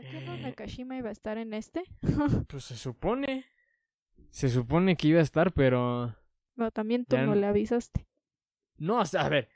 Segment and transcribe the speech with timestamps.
[0.00, 1.82] sea, ¿qué no Nakashima iba a estar en este?
[2.48, 3.44] Pues se supone.
[4.30, 6.14] Se supone que iba a estar, pero.
[6.56, 8.06] No, también tú Ya no le avisaste.
[8.76, 9.48] No, o sea, a ver.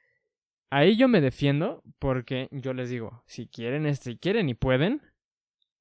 [0.71, 5.03] Ahí yo me defiendo porque yo les digo, si quieren, este, si quieren y pueden,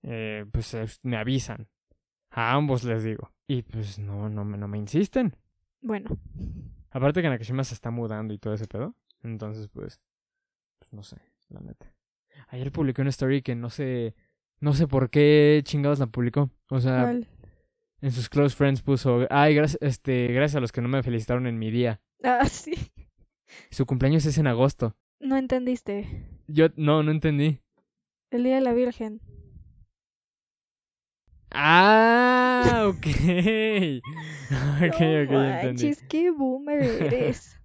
[0.04, 1.70] eh, pues eh, me avisan.
[2.30, 3.32] A ambos les digo.
[3.48, 5.36] Y pues no, no, me- no me insisten.
[5.82, 6.10] Bueno,
[6.94, 8.96] Aparte que Nakashima se está mudando y todo ese pedo.
[9.24, 10.02] Entonces, pues,
[10.80, 11.18] pues no sé,
[11.48, 11.94] la neta.
[12.50, 14.14] Ayer publiqué una story que no sé,
[14.62, 16.50] no sé por qué chingados la publicó.
[16.70, 17.28] O sea, ¿cuál?
[18.02, 21.48] en sus close friends puso, ay, gracias, este, gracias a los que no me felicitaron
[21.48, 22.02] en mi día.
[22.24, 22.74] Ah, sí.
[23.70, 24.96] Su cumpleaños es en agosto.
[25.20, 26.26] No entendiste.
[26.48, 27.60] Yo, no, no entendí.
[28.32, 29.22] El Día de la Virgen.
[31.52, 32.96] Ah, ok.
[32.96, 33.06] ok,
[34.88, 35.86] ok, no entendí.
[35.86, 37.60] manches, qué boomer eres.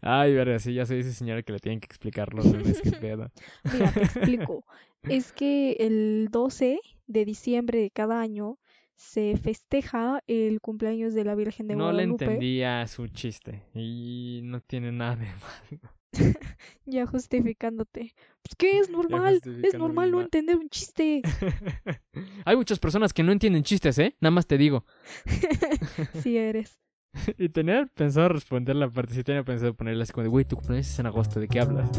[0.00, 2.92] Ay, verga, sí, ya soy ese señor que le tienen que explicar los memes, qué
[2.92, 3.30] pedo.
[3.70, 4.64] Mira, te explico.
[5.08, 8.58] Es que el 12 de diciembre de cada año
[8.96, 12.24] se festeja el cumpleaños de la Virgen de No le Guadalupe.
[12.26, 15.94] entendía su chiste y no tiene nada de malo.
[16.84, 18.14] Ya justificándote.
[18.42, 21.22] Pues que es normal, es normal no entender un chiste.
[22.44, 24.16] Hay muchas personas que no entienden chistes, ¿eh?
[24.20, 24.84] Nada más te digo.
[26.20, 26.78] Si eres.
[27.38, 30.56] Y tenía pensado responder la parte, sí tenía pensado ponerle así como de, güey, tu
[30.56, 31.90] cumpleaños es en agosto, ¿de qué hablas?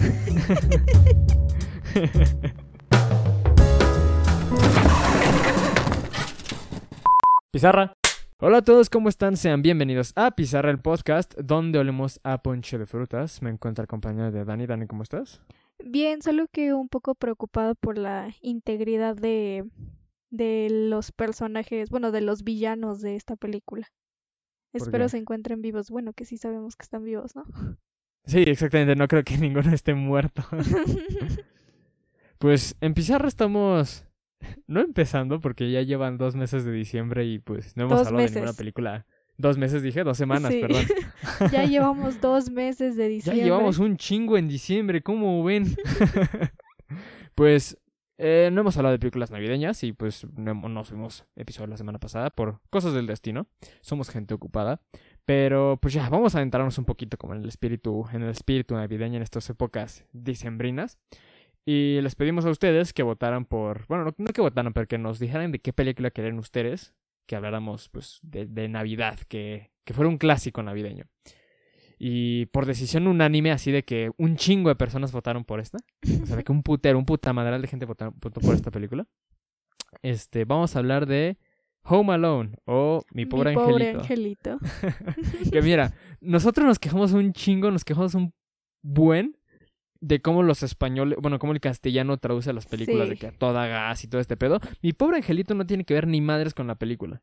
[7.52, 7.98] Pizarra.
[8.40, 9.36] Hola a todos, ¿cómo están?
[9.36, 13.42] Sean bienvenidos a Pizarra, el podcast donde olemos a ponche de frutas.
[13.42, 14.66] Me encuentro acompañado de Dani.
[14.66, 15.42] Dani, ¿cómo estás?
[15.84, 19.70] Bien, solo que un poco preocupado por la integridad de,
[20.30, 23.92] de los personajes, bueno, de los villanos de esta película.
[24.72, 25.10] ¿Por Espero qué?
[25.10, 25.92] se encuentren vivos.
[25.92, 27.44] Bueno, que sí sabemos que están vivos, ¿no?
[28.24, 30.44] Sí, exactamente, no creo que ninguno esté muerto.
[32.38, 34.04] Pues en Pizarra estamos
[34.68, 38.26] no empezando porque ya llevan dos meses de diciembre y pues no hemos Dos hablado
[38.28, 39.06] de ninguna película.
[39.38, 40.62] Dos meses dije, dos semanas, Sí.
[40.62, 40.86] perdón.
[41.52, 43.44] Ya llevamos dos meses de Ya diciembre.
[43.46, 45.76] llevamos un chingo en diciembre, ¿cómo ven?
[47.36, 47.78] pues
[48.18, 51.98] eh, no hemos hablado de películas navideñas y pues no, no subimos episodio la semana
[52.00, 53.48] pasada por cosas del destino.
[53.82, 54.82] Somos gente ocupada.
[55.26, 58.76] Pero pues ya, vamos a adentrarnos un poquito como en el espíritu, en el espíritu
[58.76, 60.98] navideño en estas épocas diciembrinas.
[61.66, 64.98] Y les pedimos a ustedes que votaran por, bueno, no, no que votaran, pero que
[64.98, 66.94] nos dijeran de qué película quieren ustedes
[67.28, 71.06] que habláramos pues de, de Navidad, que, que fuera un clásico navideño.
[71.98, 75.78] Y por decisión unánime, así de que un chingo de personas votaron por esta.
[76.24, 78.12] O sea, de que un putero, un puta madral de gente votó
[78.42, 79.08] por esta película.
[80.02, 81.38] Este, vamos a hablar de
[81.84, 84.00] Home Alone o Mi Pobre, Angelito.
[84.00, 84.60] angelito.
[85.52, 88.34] que mira, nosotros nos quejamos un chingo, nos quejamos un
[88.82, 89.38] buen
[90.02, 93.68] de cómo los españoles, bueno, cómo el castellano traduce las películas de que a toda
[93.68, 94.60] gas y todo este pedo.
[94.82, 97.22] Mi pobre angelito no tiene que ver ni madres con la película.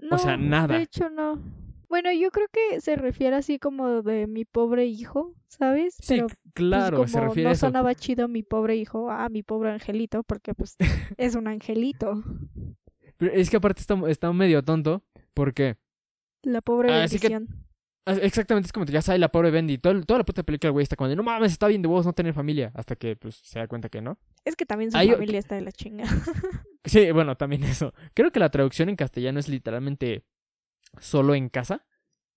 [0.00, 0.76] No, O sea, nada.
[0.76, 1.40] De hecho, no.
[1.88, 5.94] Bueno, yo creo que se refiere así como de mi pobre hijo, ¿sabes?
[6.00, 7.66] Sí, Pero c- claro, pues, se como refiere no a eso.
[7.66, 10.76] sonaba chido mi pobre hijo, ah, mi pobre angelito, porque pues
[11.18, 12.22] es un angelito.
[13.18, 15.76] Pero es que aparte está, está medio tonto porque
[16.42, 17.66] La pobre Así que- bendición.
[18.06, 19.78] Exactamente es como ya sabe la pobre Bendy.
[19.78, 21.88] Todo, toda la puta película el güey está como de, no mames, está bien de
[21.88, 22.72] vos no tener familia.
[22.74, 24.18] Hasta que pues se da cuenta que no.
[24.44, 26.04] Es que también su familia está de la chinga.
[26.84, 27.94] Sí, bueno, también eso.
[28.12, 30.24] Creo que la traducción en castellano es literalmente
[30.98, 31.86] solo en casa.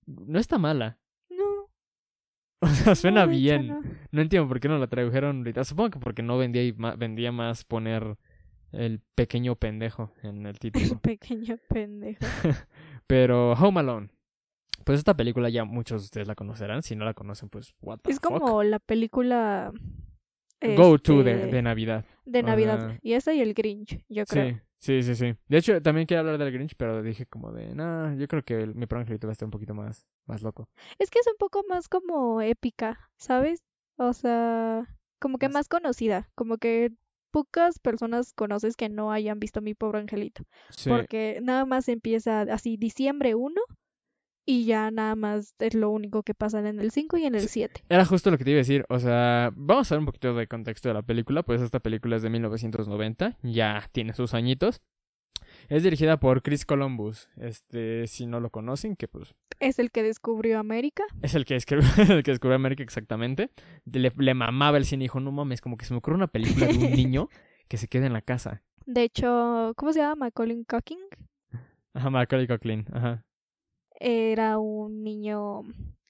[0.05, 0.99] No está mala.
[1.31, 1.69] No.
[2.61, 3.67] O sea, suena no, bien.
[3.67, 3.81] no.
[4.11, 5.63] No entiendo por qué no la tradujeron ahorita.
[5.63, 8.17] Supongo que porque no vendía, y ma- vendía más poner
[8.71, 10.99] el pequeño pendejo en el título.
[11.01, 12.19] Pequeño pendejo.
[13.07, 14.09] Pero Home Alone.
[14.85, 16.81] Pues esta película ya muchos de ustedes la conocerán.
[16.83, 18.31] Si no la conocen, pues what the Es fuck.
[18.39, 19.73] como la película
[20.77, 22.05] Go to de, este, de Navidad.
[22.25, 22.97] de Navidad.
[23.01, 24.55] Y esa y el Grinch, yo creo.
[24.79, 25.35] Sí, sí, sí, sí.
[25.47, 28.61] De hecho, también quería hablar del Grinch, pero dije como de, no, yo creo que
[28.61, 30.69] el- mi pro angelito va a estar un poquito más, más loco.
[30.97, 33.61] Es que es un poco más como épica, ¿sabes?
[33.97, 34.85] O sea,
[35.19, 36.91] como que Más- más conocida, como que
[37.31, 40.89] pocas personas conoces que no hayan visto mi pobre angelito, Sí.
[40.89, 43.61] porque nada más empieza así diciembre 1
[44.45, 47.47] y ya nada más es lo único que pasa en el 5 y en el
[47.47, 47.83] 7.
[47.89, 48.85] Era justo lo que te iba a decir.
[48.89, 51.43] O sea, vamos a ver un poquito de contexto de la película.
[51.43, 53.37] Pues esta película es de 1990.
[53.43, 54.81] Ya tiene sus añitos.
[55.67, 57.29] Es dirigida por Chris Columbus.
[57.37, 61.03] Este, si no lo conocen, que pues Es el que descubrió América.
[61.21, 61.55] es el que
[62.09, 63.49] el que descubrió América exactamente.
[63.85, 66.27] Le, le mamaba el cine y dijo, no mames, como que se me ocurre una
[66.27, 67.29] película de un niño
[67.67, 68.61] que se quede en la casa.
[68.85, 70.25] De hecho, ¿cómo se llama?
[70.25, 70.99] Macaulay Culkin.
[71.93, 72.47] Ajá, Macaulay.
[72.93, 73.25] Ajá.
[73.99, 75.61] Era un niño,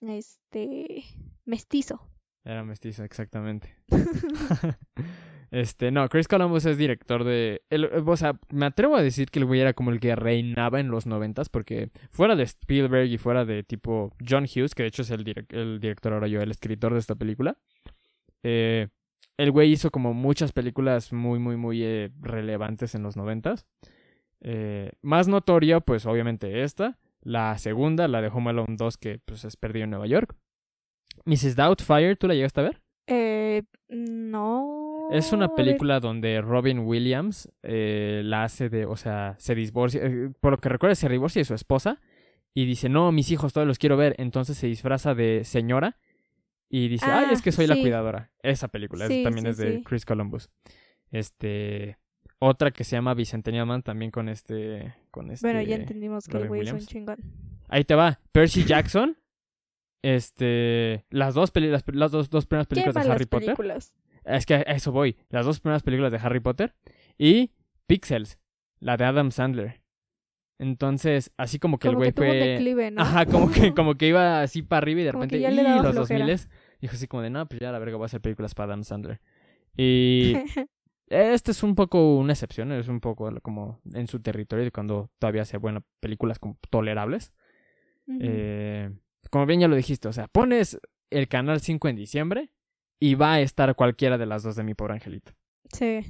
[0.02, 1.04] este,
[1.46, 2.02] mestizo.
[2.44, 3.76] Era mestizo, exactamente.
[5.52, 7.62] Este, no, Chris Columbus es director de.
[7.70, 10.80] el- o sea, me atrevo a decir que el güey era como el que reinaba
[10.82, 14.90] en los noventas, porque fuera de Spielberg y fuera de tipo John Hughes, que de
[14.90, 17.58] hecho es el, direc- el director ahora yo, el escritor de esta película,
[18.44, 18.88] eh,
[19.38, 23.66] el güey hizo como muchas películas muy, muy, muy eh, relevantes en los noventas.
[24.42, 26.98] Eh, más notoria, pues obviamente esta.
[27.26, 30.36] La segunda, la de Home Alone 2, que pues es Perdido en Nueva York.
[31.26, 31.56] Mrs.
[31.56, 32.82] Doubtfire, ¿tú la llegaste a ver?
[33.08, 35.10] Eh, no.
[35.12, 40.30] Es una película donde Robin Williams eh, la hace de, o sea, se divorcia, eh,
[40.40, 42.00] por lo que recuerda se divorcia de su esposa
[42.54, 45.98] y dice, no, mis hijos todos los quiero ver, entonces se disfraza de señora
[46.70, 48.32] y dice, ay, Ah, es que soy la cuidadora.
[48.44, 49.84] Esa película, Sí, también sí, es de.
[49.84, 50.52] Chris Columbus.
[51.10, 51.98] Este,
[52.46, 55.46] otra que se llama Bicentennial Man también con este, con este.
[55.48, 57.18] Bueno, ya entendimos que el güey es un chingón.
[57.68, 59.18] Ahí te va, Percy Jackson.
[60.02, 63.46] Este, las dos las, las dos, dos primeras ¿Qué películas de Harry Potter.
[63.48, 63.94] películas?
[64.24, 65.18] Es que a eso voy.
[65.30, 66.76] Las dos primeras películas de Harry Potter.
[67.18, 67.52] Y
[67.88, 68.38] Pixels,
[68.80, 69.82] la de Adam Sandler.
[70.60, 72.36] Entonces, así como que Como el güey fue.
[72.38, 73.02] declive, ¿no?
[73.02, 75.38] Ajá, como que, como que iba así para arriba y de Como repente.
[75.52, 76.26] ¡y los flojera".
[76.26, 76.50] 2000
[76.82, 78.84] Dijo así como de, no, pues ya la verga voy a hacer películas para Adam
[78.84, 79.22] Sandler.
[79.76, 80.36] Y
[81.08, 85.12] este es un poco una excepción, es un poco como en su territorio de cuando
[85.20, 87.34] todavía hacía buenas películas como tolerables.
[88.20, 88.92] Eh,
[89.30, 90.80] como bien ya lo dijiste, o sea, pones
[91.10, 92.52] el canal 5 en diciembre
[93.00, 95.34] y va a estar cualquiera de las dos de mi pobre angelito.
[95.72, 96.02] Sí.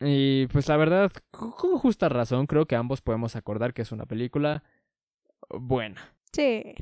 [0.00, 4.06] Y pues la verdad, con justa razón, creo que ambos podemos acordar que es una
[4.06, 4.62] película
[5.48, 6.14] buena.
[6.32, 6.74] Sí.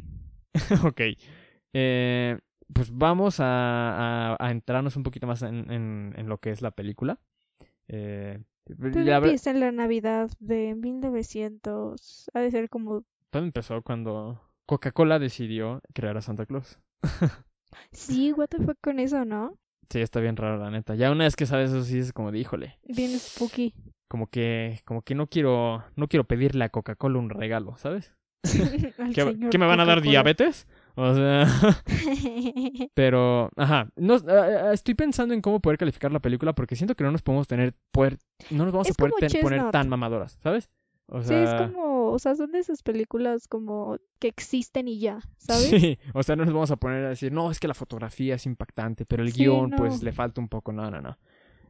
[0.85, 1.01] ok.
[1.73, 2.39] Eh,
[2.73, 6.63] pues vamos a, a, a entrarnos un poquito más en, en, en lo que es
[6.63, 7.21] la película.
[7.89, 12.31] Eh, la empieza en la Navidad de 1900.
[12.35, 13.05] Ha de ser como.
[13.31, 16.79] todo empezó cuando Coca-Cola decidió crear a Santa Claus.
[17.93, 19.59] Sí, what the fuck con eso, ¿no?
[19.91, 20.95] Sí, está bien raro, la neta.
[20.95, 23.75] Ya una vez que sabes eso, sí es como de, híjole, Bien spooky.
[24.09, 28.15] como que, como que no quiero, no quiero pedirle a Coca-Cola un regalo, ¿sabes?
[29.15, 30.67] ¿Qué, qué me van a dar diabetes?
[30.97, 31.47] O sea,
[32.95, 37.05] pero, ajá, no, ah, estoy pensando en cómo poder calificar la película porque siento que
[37.05, 38.19] no nos podemos tener, poder,
[38.51, 40.71] no nos vamos Es a poder ten- poner tan mamadoras, ¿sabes?
[41.09, 44.99] O Sí, sea, es como, o sea, son de esas películas como que existen y
[44.99, 45.71] ya, ¿sabes?
[45.71, 48.35] Sí, o sea, no nos vamos a poner a decir, no, es que la fotografía
[48.35, 49.77] es impactante, pero el Sí, guion, no.
[49.77, 50.73] pues, le falta un poco.
[50.73, 51.19] No, no, no.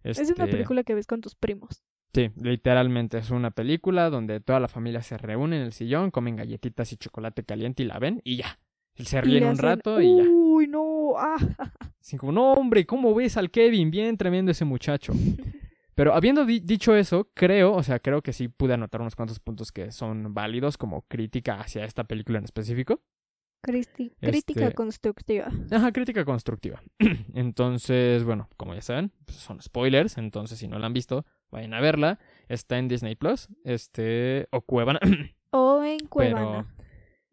[0.05, 1.83] Es una Este, película que ves con tus primos.
[2.15, 6.37] Sí, literalmente es una película donde toda la familia se reúne en el sillón, comen
[6.37, 8.59] galletitas y chocolate caliente y la ven y ya.
[8.99, 10.23] Se Y ríen le un hacen, rato y ya.
[10.29, 11.13] Uy, no.
[11.17, 11.37] Ah.
[12.01, 13.91] Así como, no, hombre, ¿cómo ves al Kevin?
[13.91, 15.13] Bien tremendo ese muchacho.
[15.95, 19.41] Pero habiendo di- dicho eso, creo, o sea, creo que sí pude anotar unos cuantos
[19.41, 23.01] puntos que son válidos como crítica hacia esta película en específico.
[23.63, 25.49] Cristi- Crítica Este- constructiva.
[25.71, 26.83] Ajá, crítica constructiva.
[27.35, 31.75] entonces, bueno, como ya saben, pues son spoilers, entonces si no la han visto, vayan
[31.75, 32.19] a verla.
[32.49, 35.01] Está en Disney Plus, este, o Cuevana.
[35.51, 36.67] O en Pero, Cuevana.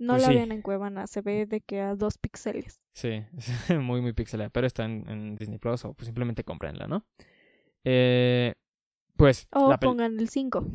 [0.03, 0.35] No pues la sí.
[0.35, 2.81] vean en Cuevana, se ve de que a dos píxeles.
[2.93, 3.23] sí,
[3.79, 7.05] muy, muy pixelada, pero está en, en Disney Plus, o pues simplemente cómprenla, ¿no?
[7.83, 8.53] Eh,
[9.15, 10.65] pues, O la pongan el 5.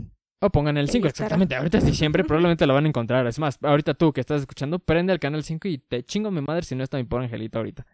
[0.40, 1.26] o pongan el ahí 5, estará.
[1.26, 1.56] exactamente.
[1.56, 3.26] Ahorita es diciembre, probablemente la van a encontrar.
[3.26, 6.40] Es más, ahorita tú que estás escuchando, prende el canal 5 y te chingo mi
[6.40, 7.86] madre si no está mi pobre angelito ahorita.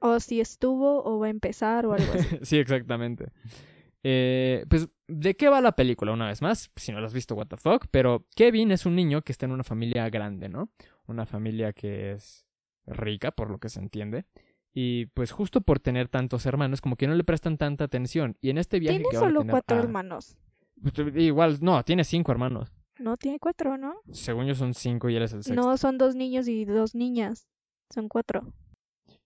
[0.00, 2.38] O si estuvo o va a empezar o algo así.
[2.42, 3.32] sí, exactamente.
[4.02, 6.12] Eh, pues, ¿de qué va la película?
[6.12, 7.86] Una vez más, si no lo has visto, what the fuck.
[7.90, 10.70] Pero Kevin es un niño que está en una familia grande, ¿no?
[11.06, 12.46] Una familia que es
[12.86, 14.24] rica, por lo que se entiende.
[14.72, 18.36] Y pues justo por tener tantos hermanos, como que no le prestan tanta atención.
[18.40, 20.36] Y en este viaje Tiene que solo tener cuatro a- hermanos.
[20.80, 22.72] Pues, Igual, no, tiene cinco hermanos.
[22.98, 23.96] No, tiene cuatro, ¿no?
[24.12, 25.60] Según yo son cinco y él es el sexto.
[25.60, 27.48] No, son dos niños y dos niñas.
[27.92, 28.52] Son cuatro.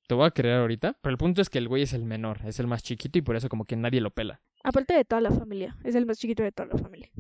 [0.06, 2.40] Te voy a creer ahorita, pero el punto es que el güey es el menor,
[2.44, 4.42] es el más chiquito y por eso como que nadie lo pela.
[4.62, 5.76] Aparte de toda la familia.
[5.82, 7.10] Es el más chiquito de toda la familia.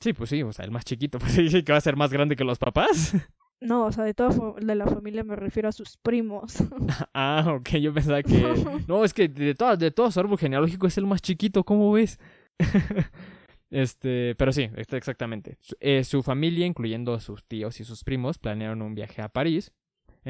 [0.00, 2.12] Sí, pues sí, o sea, el más chiquito, pues dice que va a ser más
[2.12, 3.14] grande que los papás.
[3.60, 6.58] No, o sea, de toda de la familia me refiero a sus primos.
[7.12, 8.54] Ah, ok, yo pensaba que...
[8.86, 11.90] No, es que de todo, de todo su árbol genealógico es el más chiquito, ¿cómo
[11.90, 12.20] ves?
[13.70, 15.56] este, pero sí, exactamente.
[15.58, 19.28] Su, eh, su familia, incluyendo a sus tíos y sus primos, planearon un viaje a
[19.28, 19.72] París,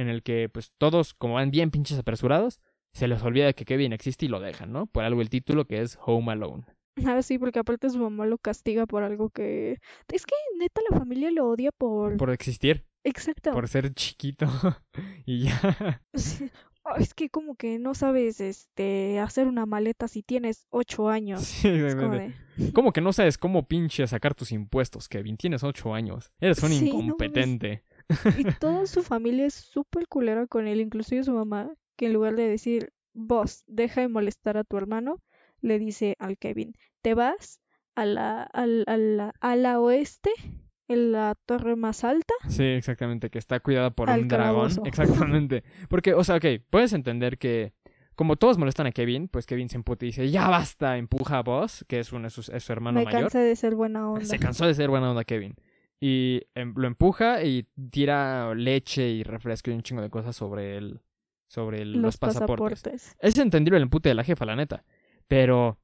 [0.00, 2.60] en el que, pues, todos, como van bien pinches apresurados,
[2.92, 4.86] se les olvida que Kevin existe y lo dejan, ¿no?
[4.86, 6.64] Por algo el título que es Home Alone.
[7.06, 9.78] Ah, sí, porque aparte su mamá lo castiga por algo que...
[10.12, 12.16] Es que neta la familia lo odia por...
[12.16, 13.52] Por existir, Exacto.
[13.52, 14.46] por ser chiquito.
[15.26, 16.00] y ya.
[16.14, 16.50] Sí.
[16.84, 21.42] Ah, Es que como que no sabes este hacer una maleta si tienes ocho años.
[21.42, 22.32] Sí, como de...
[22.72, 25.36] ¿Cómo que no sabes cómo pinche sacar tus impuestos, Kevin?
[25.36, 26.32] Tienes ocho años.
[26.40, 27.04] Eres un Sí, no mames.
[27.04, 27.84] incompetente.
[28.36, 32.36] Y toda su familia es súper culera con él, inclusive su mamá, que en lugar
[32.36, 35.22] de decir, vos, deja de molestar a tu hermano,
[35.60, 37.60] le dice al Kevin, te vas
[37.94, 40.30] a la, a la, a la oeste,
[40.88, 42.32] en la torre más alta.
[42.48, 44.70] Sí, exactamente, que está cuidada por Al un dragón.
[44.86, 45.62] Exactamente.
[45.88, 47.74] Porque, o sea, ok, puedes entender que
[48.14, 51.42] como todos molestan a Kevin, pues Kevin se emputa y dice, ya basta, empuja a
[51.42, 53.22] Buzz, que es, uno es su hermano Me mayor.
[53.22, 54.24] cansé de ser buena onda.
[54.24, 55.54] Se cansó de ser buena onda Kevin.
[56.00, 60.76] Y em, lo empuja y tira leche y refresco y un chingo de cosas sobre
[60.76, 61.00] el,
[61.48, 62.82] sobre el- los, Los pasaportes.
[62.82, 63.16] pasaportes.
[63.20, 64.84] Es entendible el empute de la jefa, la neta.
[65.26, 65.78] Pero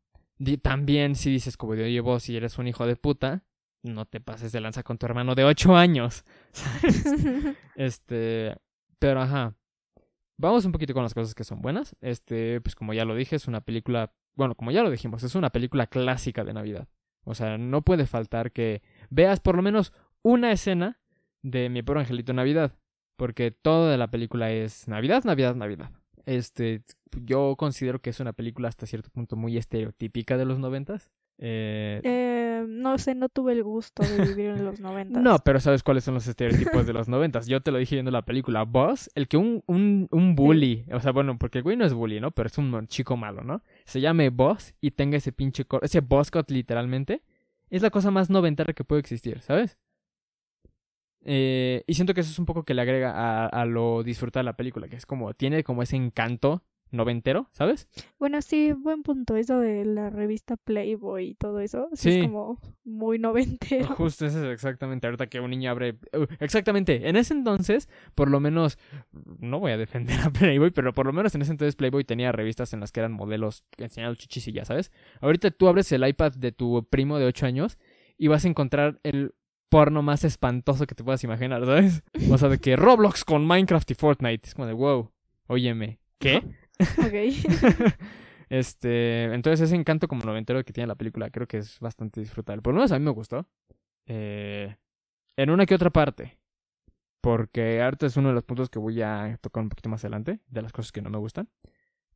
[0.62, 3.44] también si dices como oye, vos si eres un hijo de puta,
[3.82, 6.24] no te pases de lanza con tu hermano de 8 años.
[6.52, 7.04] ¿sabes?
[7.76, 8.56] Este,
[8.98, 9.54] pero ajá.
[10.36, 11.94] Vamos un poquito con las cosas que son buenas.
[12.00, 15.34] Este, pues como ya lo dije, es una película, bueno, como ya lo dijimos, es
[15.36, 16.88] una película clásica de Navidad.
[17.24, 19.92] O sea, no puede faltar que veas por lo menos
[20.24, 20.98] una escena
[21.42, 22.72] de Mi Pobre Angelito Navidad,
[23.16, 25.90] porque todo de la película es Navidad, Navidad, Navidad.
[26.26, 26.82] Este,
[27.24, 31.12] yo considero que es una película hasta cierto punto muy estereotípica de los noventas.
[31.36, 35.22] Eh, Eh, no sé, no tuve el gusto de vivir en los noventas.
[35.22, 37.46] no, pero ¿sabes cuáles son los estereotipos de los noventas?
[37.46, 38.62] Yo te lo dije viendo la película.
[38.62, 41.92] Buzz, el que un, un, un bully, o sea, bueno, porque el güey no es
[41.92, 42.30] bully, ¿no?
[42.30, 43.62] Pero es un chico malo, ¿no?
[43.84, 47.22] Se llame Buzz y tenga ese pinche, cor- ese buzzcut literalmente,
[47.68, 49.76] es la cosa más noventera que puede existir, ¿sabes?
[51.24, 54.42] Eh, y siento que eso es un poco que le agrega a, a lo disfrutar
[54.42, 57.88] de la película, que es como, tiene como ese encanto noventero, ¿sabes?
[58.20, 59.34] Bueno, sí, buen punto.
[59.34, 61.88] Eso de la revista Playboy y todo eso.
[61.94, 62.18] Sí, Sí.
[62.20, 63.86] es como muy noventero.
[63.96, 65.98] Justo eso es exactamente ahorita que un niño abre.
[66.16, 68.78] uh, exactamente, en ese entonces, por lo menos,
[69.40, 72.30] no voy a defender a Playboy, pero por lo menos en ese entonces Playboy tenía
[72.30, 74.92] revistas en las que eran modelos enseñando chichis y ya sabes.
[75.20, 77.76] Ahorita tú abres el iPad de tu primo de 8 años
[78.16, 79.34] y vas a encontrar el
[79.74, 82.04] porno más espantoso que te puedas imaginar, ¿sabes?
[82.30, 84.46] O sea, de que Roblox con Minecraft y Fortnite.
[84.46, 85.10] Es como de wow,
[85.48, 86.36] óyeme, ¿qué?
[86.98, 87.94] Ok.
[88.50, 92.62] Este, entonces ese encanto como noventero que tiene la película creo que es bastante disfrutable.
[92.62, 93.48] Por lo menos a mí me gustó.
[94.06, 94.76] Eh,
[95.36, 96.38] en una que otra parte.
[97.20, 100.38] Porque ahorita es uno de los puntos que voy a tocar un poquito más adelante,
[100.46, 101.48] de las cosas que no me gustan.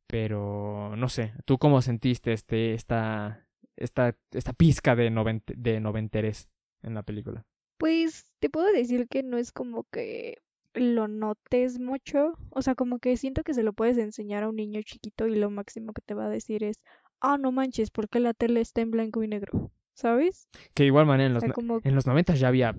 [0.07, 6.47] Pero no sé, ¿tú cómo sentiste este, esta, esta, esta pizca de, novent de noventeres
[6.83, 7.48] en la película?
[7.79, 10.37] Pues te puedo decir que no es como que
[10.73, 12.33] lo notes mucho.
[12.51, 15.35] O sea, como que siento que se lo puedes enseñar a un niño chiquito y
[15.35, 16.77] lo máximo que te va a decir es,
[17.21, 19.71] ah, no manches, ¿por qué la tele está en blanco y negro?
[19.93, 20.47] ¿Sabes?
[20.73, 22.75] Que de igual manera en O los, sea, no- como en los 90 ya había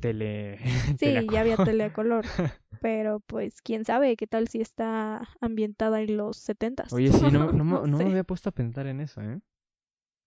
[0.00, 0.58] tele...
[0.98, 2.24] Sí, tele- ya había tele a color,
[2.80, 6.92] pero pues quién sabe qué tal si está ambientada en los setentas.
[6.92, 9.40] Oye, sí, no, no, me- no me había puesto a pensar en eso, ¿eh?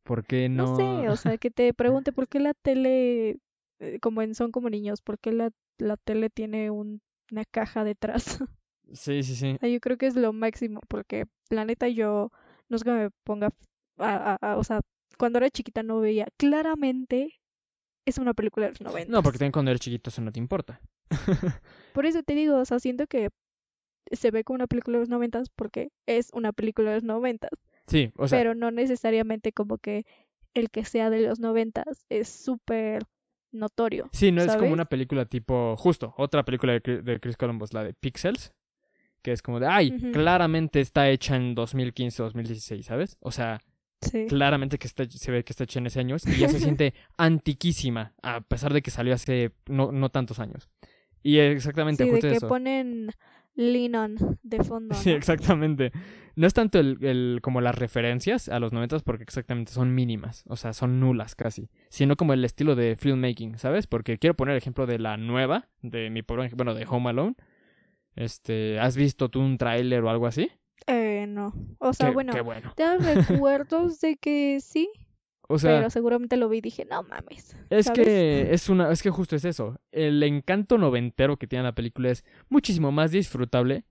[0.04, 0.68] ¿Por qué no?
[0.68, 3.38] No sé, o sea, que te pregunte por qué la tele,
[4.02, 8.40] como en Son como niños, por qué la, la tele tiene un- una caja detrás.
[8.94, 9.58] Sí, sí, sí.
[9.62, 12.32] Yo creo que es lo máximo, porque la neta yo
[12.70, 13.50] no es que me ponga,
[13.98, 14.80] a, a- a- o sea,
[15.18, 17.34] cuando era chiquita no veía claramente
[18.06, 19.12] es una película de los 90.
[19.12, 20.80] No, porque también cuando eres chiquito eso no te importa.
[21.94, 23.30] Por eso te digo, o sea, siento que
[24.12, 27.52] se ve como una película de los noventas porque es una película de los noventas,
[27.88, 30.06] Sí, o sea, pero no necesariamente como que
[30.54, 33.04] el que sea de los noventas es súper
[33.58, 34.10] notorio.
[34.12, 37.84] sí, no es como una película tipo, justo, otra película de, de Chris Columbus, la
[37.84, 38.52] de Pixels,
[39.22, 43.18] que es como de, ay, claramente está hecha en 2015 2016, ¿sabes?
[43.20, 43.60] O sea,
[44.00, 44.28] Sí.
[44.30, 46.94] claramente que está, se ve que está hecha en ese años y ya se siente
[47.18, 50.70] antiquísima, a pesar de que salió hace no, no tantos años.
[51.24, 52.48] Y exactamente, Sí, de justo que eso.
[52.48, 53.10] ponen
[53.58, 54.96] Lennon de fondo.
[54.96, 55.92] Sí, exactamente.
[56.36, 60.44] No es tanto el, el- como las referencias a los noventas porque exactamente son mínimas,
[60.48, 63.88] o sea, son nulas casi, sino como el estilo de filmmaking, ¿sabes?
[63.88, 67.36] Porque quiero poner el ejemplo de la nueva, de mi pobre, bueno, de Home Alone.
[68.16, 70.50] Este, ¿has visto tú un tráiler o algo así?
[70.88, 71.54] Eh, no.
[71.80, 72.72] O sea, Qué- bueno, qué bueno.
[73.04, 74.90] recuerdos de que sí,
[75.50, 77.56] O sea, pero seguramente lo vi y dije, no mames.
[77.70, 78.06] es ¿sabes?
[78.06, 79.80] que es una, es que justo es eso.
[79.92, 83.86] El encanto noventero que tiene la película es muchísimo más disfrutable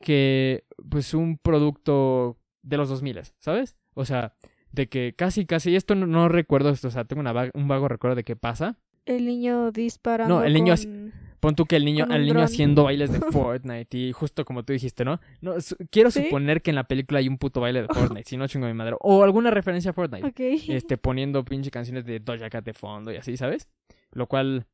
[0.00, 3.76] que pues un producto de los 2000, ¿sabes?
[3.94, 4.34] O sea,
[4.72, 7.88] de que casi, casi, esto no, no recuerdo esto, o sea, tengo una un vago
[7.88, 8.78] recuerdo de qué pasa.
[9.06, 10.44] El niño disparando.
[10.44, 12.44] el niño con- Pon tú que el niño, al niño dron.
[12.44, 15.20] haciendo bailes de Fortnite y justo como tú dijiste, ¿no?
[15.40, 16.24] no su- quiero ¿Sí?
[16.24, 18.74] suponer que en la película hay un puto baile de Fortnite, si no chingo mi
[18.74, 18.96] madre.
[19.00, 20.26] O alguna referencia a Fortnite.
[20.26, 20.40] Ok.
[20.68, 23.68] Este, poniendo pinche canciones de Doja Cat de fondo y así, ¿sabes?
[24.10, 24.66] Lo cual,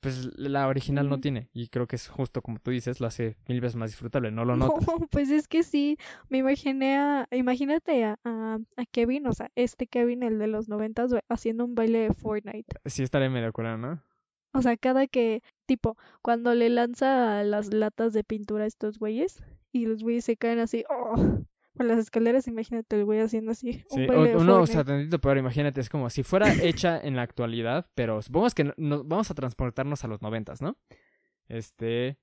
[0.00, 1.20] pues la original no Ujú.
[1.22, 1.48] tiene.
[1.52, 4.44] Y creo que es justo como tú dices, lo hace mil veces más disfrutable, no
[4.44, 4.86] lo notas.
[4.86, 5.96] No, pues es que sí,
[6.28, 10.68] me imaginé a, imagínate a, a, a Kevin, o sea, este Kevin, el de los
[10.68, 12.76] noventas, haciendo un baile de Fortnite.
[12.86, 14.02] Sí estaré medio curado, ¿no?
[14.52, 19.42] O sea, cada que, tipo, cuando le lanza las latas de pintura a estos güeyes
[19.72, 23.84] y los güeyes se caen así, oh, Por las escaleras, imagínate el güey haciendo así.
[23.90, 27.14] Sí, un o, no, o sea, tantito peor, imagínate, es como si fuera hecha en
[27.16, 30.76] la actualidad, pero supongamos que no- nos vamos a transportarnos a los noventas, ¿no?
[31.48, 32.18] Este,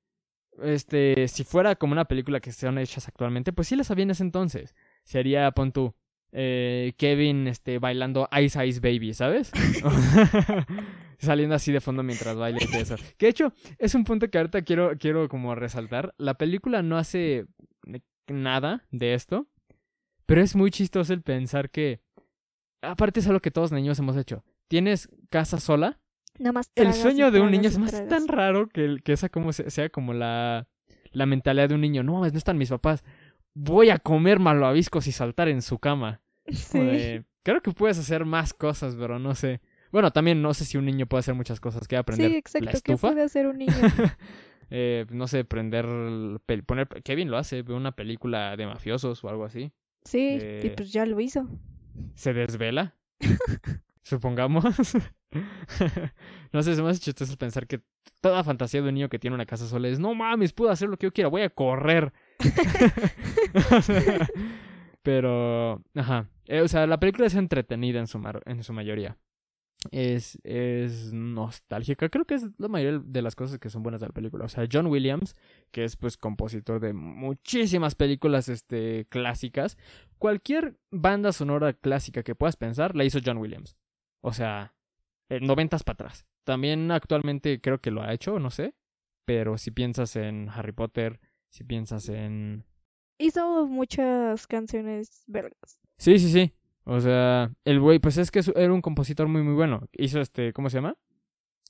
[0.62, 4.12] este, si fuera como una película que sean hechas actualmente, pues sí las había en
[4.12, 4.76] ese entonces.
[5.06, 5.96] Sería, pon tú,
[6.34, 9.52] eh, Kevin, este, bailando Ice Ice Baby, ¿sabes?
[11.20, 12.96] Saliendo así de fondo mientras baila y todo eso.
[13.18, 16.14] Que de hecho, es un punto que ahorita quiero, quiero como resaltar.
[16.18, 17.46] La película no hace
[18.28, 19.48] nada de esto,
[20.26, 22.02] pero es muy chistoso el pensar que,
[22.82, 24.44] aparte es algo que todos niños hemos hecho.
[24.68, 26.00] Tienes casa sola.
[26.40, 29.30] Nada más El sueño de un niño es más tan raro que, el- que esa
[29.30, 30.68] como se- sea como la,
[31.12, 32.04] la mentalidad de un niño.
[32.04, 33.04] No, no están mis papás.
[33.56, 36.22] Voy a comer malvaviscos y saltar en su cama.
[36.52, 37.24] Sí.
[37.44, 39.62] creo que puedes hacer más cosas, pero no sé.
[39.98, 41.88] Bueno, también no sé si un niño puede hacer muchas cosas.
[41.88, 42.28] ¿Qué aprender?
[42.28, 42.70] Sí, ¿La exacto.
[42.70, 43.08] ¿Qué estufa?
[43.08, 43.74] puede hacer un niño?
[44.70, 45.86] Eh, no sé, prender,
[46.68, 49.72] poner, Kevin lo hace, ve una película de mafiosos o algo así.
[50.04, 51.48] Sí, y Eh, pues ya lo hizo.
[52.14, 52.94] Se desvela,
[54.04, 54.66] supongamos.
[56.54, 57.82] no sé, es más chistoso pensar que
[58.22, 60.90] toda fantasía de un niño que tiene una casa sola es, no mames, puedo hacer
[60.90, 62.14] lo que yo quiera, voy a correr.
[63.76, 64.28] O sea,
[65.02, 66.30] Pero, ajá.
[66.46, 69.18] Eh, o sea, la película es entretenida en su, mar- en su mayoría.
[69.92, 72.10] Es, es nostálgica.
[72.10, 74.46] Creo que es la mayoría de las cosas que son buenas de la película.
[74.46, 75.36] O sea, John Williams,
[75.72, 79.78] que es pues compositor de muchísimas películas este, clásicas.
[80.18, 83.78] Cualquier banda sonora clásica que puedas pensar, la hizo John Williams.
[84.22, 84.76] O sea,
[85.30, 86.26] eh, noventas para atrás.
[86.44, 88.74] También actualmente creo que lo ha hecho, no sé.
[89.26, 91.20] Pero si piensas en Harry Potter,
[91.50, 92.66] si piensas en
[93.20, 95.80] Hizo muchas canciones vergas.
[95.98, 96.54] Sí, sí, sí.
[96.90, 99.90] O sea, el güey, pues es que era un compositor muy, muy bueno.
[99.92, 100.96] Hizo este, ¿cómo se llama?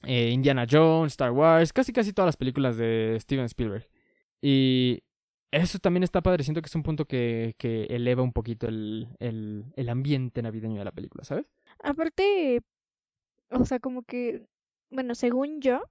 [0.03, 3.89] Eh, Indiana Jones, Star Wars, casi, casi todas las películas de Steven Spielberg.
[4.43, 5.01] Y
[5.49, 6.43] eso también está padre.
[6.43, 10.77] Siento que es un punto que, que eleva un poquito el, el, el ambiente navideño
[10.77, 11.47] de la película, ¿sabes?
[11.83, 12.61] Aparte,
[13.49, 14.45] o sea, como que,
[14.91, 15.81] bueno, según yo,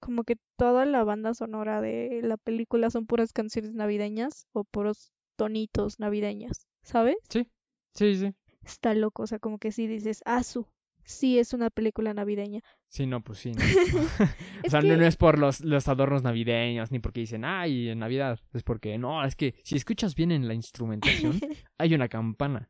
[0.00, 5.12] como que toda la banda sonora de la película son puras canciones navideñas o puros
[5.36, 7.16] tonitos navideños, ¿sabes?
[7.28, 7.46] Sí,
[7.92, 8.34] sí, sí.
[8.66, 10.66] Está loco, o sea, como que sí dices, ah, su,
[11.04, 12.60] sí es una película navideña.
[12.88, 13.52] Sí, no, pues sí.
[13.52, 13.58] no.
[14.62, 17.44] Es o sea, que- no, no es por los, los adornos navideños, ni porque dicen,
[17.44, 18.40] ay, en Navidad.
[18.52, 21.38] Es porque, no, es que si escuchas bien en la instrumentación,
[21.78, 22.68] hay una campana.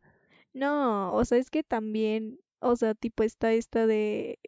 [0.52, 4.38] No, o sea, es que también, o sea, tipo está esta de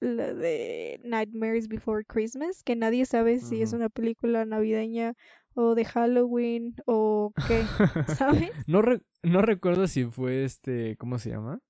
[0.00, 5.14] la de Nightmares Before Christmas, que nadie sabe si es una película navideña
[5.54, 7.62] o de Halloween o qué,
[8.16, 8.50] ¿sabes?
[8.66, 10.96] No, re- no recuerdo si fue este.
[10.96, 11.60] ¿Cómo se llama?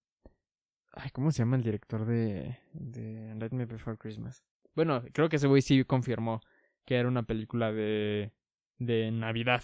[0.93, 2.59] Ay, ¿cómo se llama el director de.
[2.73, 4.43] de Nightmare Before Christmas?
[4.75, 6.40] Bueno, creo que ese güey sí confirmó
[6.85, 8.33] que era una película de.
[8.79, 9.62] de Navidad.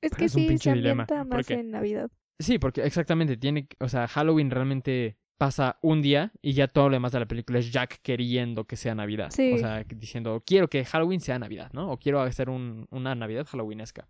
[0.00, 2.10] Es Pero que es un sí, pinche se dilema, más porque- en Navidad.
[2.38, 3.66] Sí, porque exactamente tiene.
[3.80, 7.58] O sea, Halloween realmente pasa un día y ya todo lo demás de la película
[7.58, 9.30] es Jack queriendo que sea Navidad.
[9.30, 9.52] Sí.
[9.54, 11.90] O sea, diciendo, quiero que Halloween sea Navidad, ¿no?
[11.92, 14.08] O quiero hacer un, una Navidad Halloweenesca.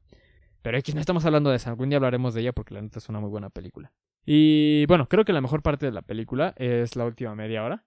[0.63, 1.71] Pero X, no estamos hablando de eso.
[1.71, 3.93] Algún día hablaremos de ella porque la neta es una muy buena película.
[4.25, 7.85] Y bueno, creo que la mejor parte de la película es la última media hora.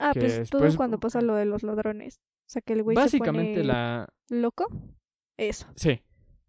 [0.00, 2.20] Ah, que pues todo después- cuando pasa lo de los ladrones.
[2.46, 4.08] O sea, que el güey se Básicamente pone la.
[4.30, 4.66] loco.
[5.36, 5.66] Eso.
[5.76, 6.00] Sí.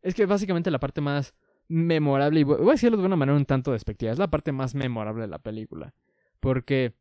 [0.01, 1.35] Es que básicamente la parte más
[1.67, 4.73] memorable, y voy a decirlo de una manera un tanto despectiva, es la parte más
[4.73, 5.93] memorable de la película.
[6.39, 6.93] Porque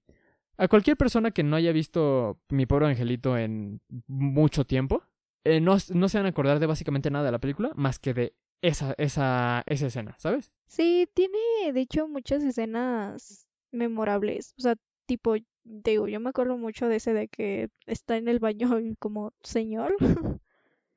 [0.56, 5.02] a cualquier persona que no haya visto Mi pobre angelito en mucho tiempo,
[5.44, 8.14] eh, no, no se van a acordar de básicamente nada de la película más que
[8.14, 10.52] de esa, esa, esa escena, ¿sabes?
[10.66, 11.38] Sí, tiene
[11.72, 14.54] de hecho muchas escenas memorables.
[14.58, 14.74] O sea,
[15.06, 18.96] tipo, digo, yo me acuerdo mucho de ese de que está en el baño y
[18.96, 19.94] como señor.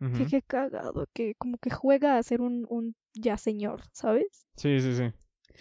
[0.01, 0.17] Ujú.
[0.17, 4.47] Que qué cagado, que como que juega a ser un, un ya señor, ¿sabes?
[4.55, 5.13] Sí, sí, sí.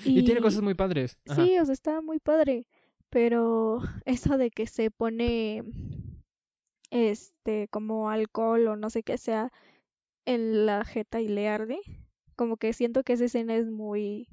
[0.04, 1.18] Y, tiene cosas muy padres.
[1.28, 1.44] Ajá.
[1.44, 2.66] Sí, o sea, está muy padre.
[3.10, 5.62] Pero eso de que se pone
[6.90, 9.52] este como alcohol o no sé qué sea
[10.26, 11.80] en la jeta y le arde,
[12.36, 14.28] como que siento que esa escena es muy,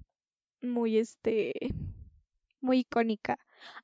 [0.61, 1.53] muy este,
[2.61, 3.39] muy icónica.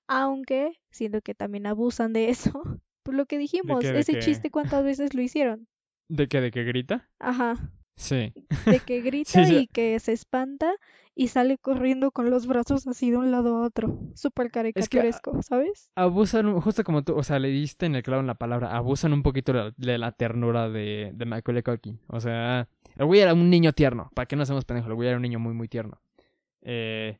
[0.07, 2.61] Aunque siento que también abusan de eso.
[3.03, 3.91] Por lo que dijimos, qué?
[3.91, 4.19] ¿De ese qué?
[4.19, 5.67] chiste cuántas veces lo hicieron.
[6.07, 6.39] ¿De qué?
[6.39, 7.09] ¿De qué grita?
[7.19, 7.57] Ajá.
[7.95, 8.33] Sí.
[8.65, 9.55] de que grita sí.
[9.55, 10.73] y que se espanta
[11.15, 13.99] y sale corriendo con los brazos así de un lado a otro.
[14.15, 15.91] Súper caricaturesco, ¿sabes?
[15.95, 19.13] Abusan, justo como tú, o sea, le diste en el clavo en la palabra, abusan
[19.13, 21.99] un poquito de la, de la ternura de, de Macaulay Culkin.
[22.07, 25.07] O sea, el güey era un niño tierno, para que no seamos pendejos, el güey
[25.09, 26.01] era un niño muy, muy tierno.
[26.61, 27.19] Eh,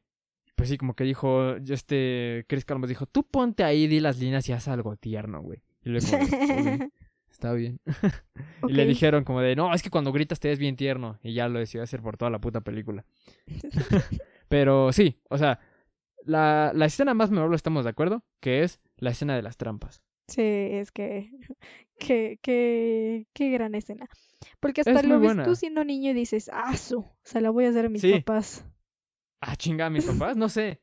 [0.55, 4.47] pues sí, como que dijo, este, Chris Columbus dijo, tú ponte ahí, di las líneas
[4.49, 5.61] y haz algo tierno, güey.
[5.83, 6.07] Y luego,
[6.87, 6.91] "Ok,
[7.43, 7.79] está bien.
[8.69, 11.19] Y le dijeron como de, no, es que cuando gritas te ves bien tierno.
[11.21, 13.03] Y ya lo decidió hacer por toda la puta película.
[14.47, 15.59] Pero sí, o sea,
[16.23, 20.01] la, la escena más memorable estamos de acuerdo, que es la escena de las trampas.
[20.29, 21.31] Sí, es que,
[21.99, 24.07] que, que, qué gran escena.
[24.61, 25.43] Porque hasta Es lo ves buena.
[25.43, 28.13] tú siendo niño y dices, ah, su, se la voy a hacer a mis Sí.
[28.21, 28.65] papás.
[29.41, 30.81] Ah, chinga, mis papás, no sé.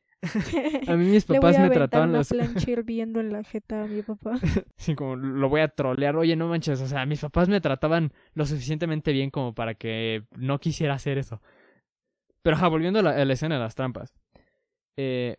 [0.87, 2.31] A mí mis papás me trataban los...
[2.67, 4.39] hirviendo en la jeta a mi papá.
[4.77, 6.15] Sí, como lo voy a trolear.
[6.15, 10.25] Oye, no manches, o sea, mis papás me trataban lo suficientemente bien como para que
[10.37, 11.41] no quisiera hacer eso.
[12.43, 14.15] Pero, ajá, volviendo a la, a la escena de las trampas.
[14.97, 15.37] Eh,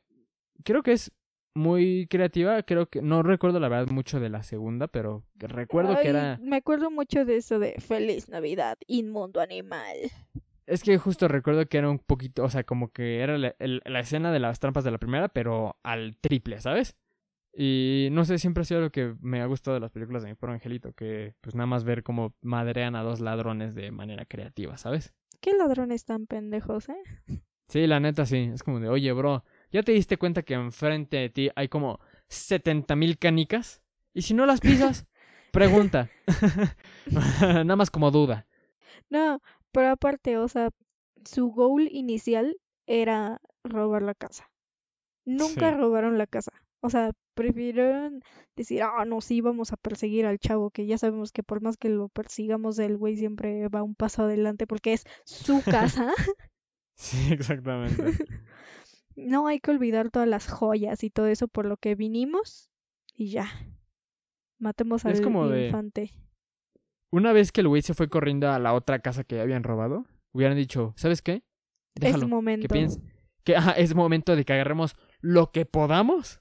[0.64, 1.12] creo que es
[1.54, 2.62] muy creativa.
[2.62, 6.38] Creo que no recuerdo la verdad mucho de la segunda, pero recuerdo que era.
[6.40, 9.96] Me acuerdo mucho de eso de Feliz Navidad, inmundo animal.
[10.66, 13.82] Es que justo recuerdo que era un poquito, o sea, como que era la, el-
[13.84, 16.96] la escena de las trampas de la primera, pero al triple, ¿sabes?
[17.54, 20.30] Y no sé, siempre ha sido lo que me ha gustado de las películas de
[20.30, 24.24] mi pobre angelito, que pues nada más ver cómo madrean a dos ladrones de manera
[24.24, 25.12] creativa, ¿sabes?
[25.40, 27.02] Qué ladrones tan pendejos, ¿eh?
[27.68, 31.16] Sí, la neta sí, es como de, oye, bro, ¿ya te diste cuenta que enfrente
[31.16, 33.82] de ti hay como 70 mil canicas?
[34.12, 35.06] Y si no las pisas,
[35.52, 36.10] pregunta.
[37.40, 38.46] nada más como duda.
[39.08, 39.40] No,
[39.72, 40.70] pero aparte, o sea,
[41.24, 42.56] su goal inicial
[42.86, 44.50] era robar la casa.
[45.24, 45.76] Nunca Sí.
[45.76, 46.52] robaron la casa.
[46.80, 48.22] O sea, prefirieron
[48.56, 51.76] decir, ah, no, sí, vamos a perseguir al chavo, que ya sabemos que por más
[51.76, 56.12] que lo persigamos, el güey siempre va un paso adelante porque es su casa.
[56.94, 57.96] Sí, exactamente.
[59.16, 62.70] No hay que olvidar todas las joyas y todo eso por lo que vinimos
[63.14, 63.46] y ya.
[64.58, 66.10] Matemos Es al como de- infante.
[67.12, 70.06] Una vez que el güey se fue corriendo a la otra casa que habían robado,
[70.32, 71.42] hubieran dicho, ¿sabes qué?
[71.94, 72.24] Déjalo.
[72.24, 72.62] es momento.
[72.62, 73.00] que piense
[73.44, 76.40] que es momento de que agarremos lo que podamos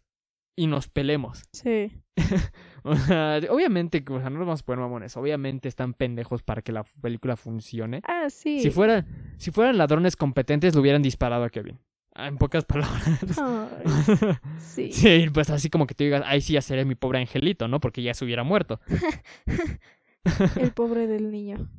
[0.55, 1.43] y nos pelemos.
[1.51, 1.91] Sí.
[2.83, 5.15] O sea, obviamente, o sea, no nos vamos a poner mamones.
[5.15, 8.01] Obviamente están pendejos para que la película funcione.
[8.07, 8.59] Ah, sí.
[8.59, 9.05] Si fuera,
[9.37, 11.77] si fueran ladrones competentes, le hubieran disparado a Kevin.
[12.15, 13.05] Ah, En pocas palabras.
[13.39, 14.91] Ay, sí.
[14.91, 17.79] Sí, pues así como que te digas, ahí sí ya seré mi pobre angelito, ¿no?
[17.79, 18.79] Porque ya se hubiera muerto.
[20.55, 21.69] El pobre del niño.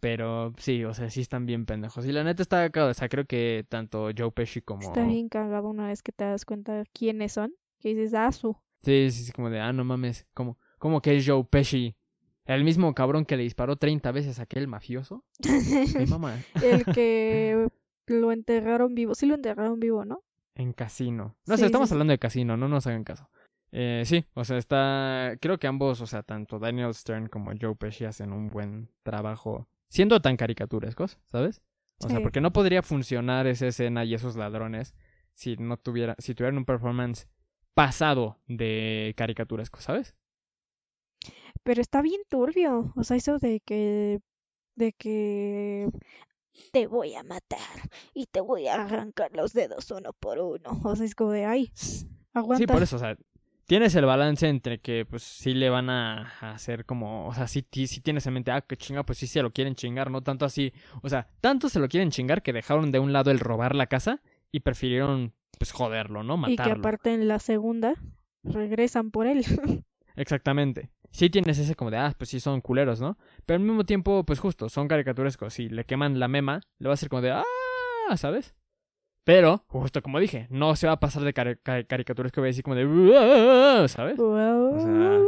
[0.00, 2.06] Pero sí, o sea, sí están bien pendejos.
[2.06, 2.92] Y la neta está cagado.
[2.92, 4.82] O sea, creo que tanto Joe Pesci como.
[4.82, 7.52] Está bien cagado una vez que te das cuenta quiénes son.
[7.80, 8.56] Que dices, ah, su.
[8.82, 10.26] Sí, sí, sí, como de, ah, no mames.
[10.34, 11.96] ¿Cómo, cómo que es Joe Pesci?
[12.44, 15.24] El mismo cabrón que le disparó 30 veces a aquel mafioso.
[15.98, 16.36] Mi mamá.
[16.62, 17.68] El que
[18.06, 19.14] lo enterraron vivo.
[19.16, 20.22] Sí lo enterraron vivo, ¿no?
[20.54, 21.36] En casino.
[21.46, 21.94] No Sí, sé, estamos sí.
[21.94, 23.28] hablando de casino, no nos hagan caso.
[23.72, 25.36] Eh, sí, o sea, está.
[25.40, 29.68] Creo que ambos, o sea, tanto Daniel Stern como Joe Pesci hacen un buen trabajo
[29.88, 31.62] siendo tan caricaturescos, ¿sabes?
[32.00, 34.94] O sea, porque no podría funcionar esa escena y esos ladrones
[35.34, 37.28] si no tuviera, si tuvieran un performance
[37.74, 40.16] pasado de caricaturesco, ¿sabes?
[41.62, 42.92] Pero está bien turbio.
[42.96, 44.20] O sea, eso de que.
[44.74, 45.88] De que.
[46.72, 47.90] Te voy a matar.
[48.14, 50.80] Y te voy a arrancar los dedos uno por uno.
[50.82, 51.70] O sea, es como de, ay,
[52.32, 52.58] aguanta.
[52.58, 53.16] Sí, por eso, o sea,
[53.68, 57.62] tienes el balance entre que, pues, sí le van a, hacer como, o sea, sí,
[57.62, 60.22] ti- sí tienes en mente, ah, que chinga, pues sí se lo quieren chingar, no
[60.22, 63.38] tanto así, o sea, tanto se lo quieren chingar que dejaron de un lado el
[63.38, 66.34] robar la casa y prefirieron, pues, joderlo, ¿no?
[66.48, 66.78] Y que Matarlo.
[66.78, 67.94] aparte en la segunda
[68.42, 69.44] regresan por él.
[70.16, 70.88] Exactamente.
[71.10, 73.18] Sí tienes ese como de, ah, pues sí son culeros, ¿no?
[73.46, 75.54] Pero al mismo tiempo, pues justo, son caricaturescos.
[75.54, 77.44] Si le queman la mema, le va a ser como de, ah,
[78.16, 78.54] ¿sabes?
[79.28, 82.52] Pero, justo como dije, no se va a pasar de cari- cari- caricaturesco, voy a
[82.52, 84.16] decir como de, ¿sabes?
[84.80, 85.20] sea,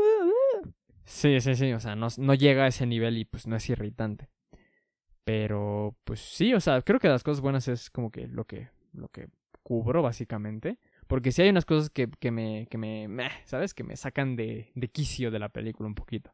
[1.05, 3.69] Sí, sí, sí, o sea, no, no llega a ese nivel y pues no es
[3.69, 4.31] irritante.
[5.25, 8.71] Pero, pues sí, o sea, creo que las cosas buenas es como que lo que,
[8.95, 9.29] lo que
[9.63, 10.79] cubro básicamente.
[11.07, 13.75] Porque sí hay unas cosas que, que me, que me, meh, ¿sabes?
[13.75, 16.33] Que me sacan de, de quicio de la película un poquito.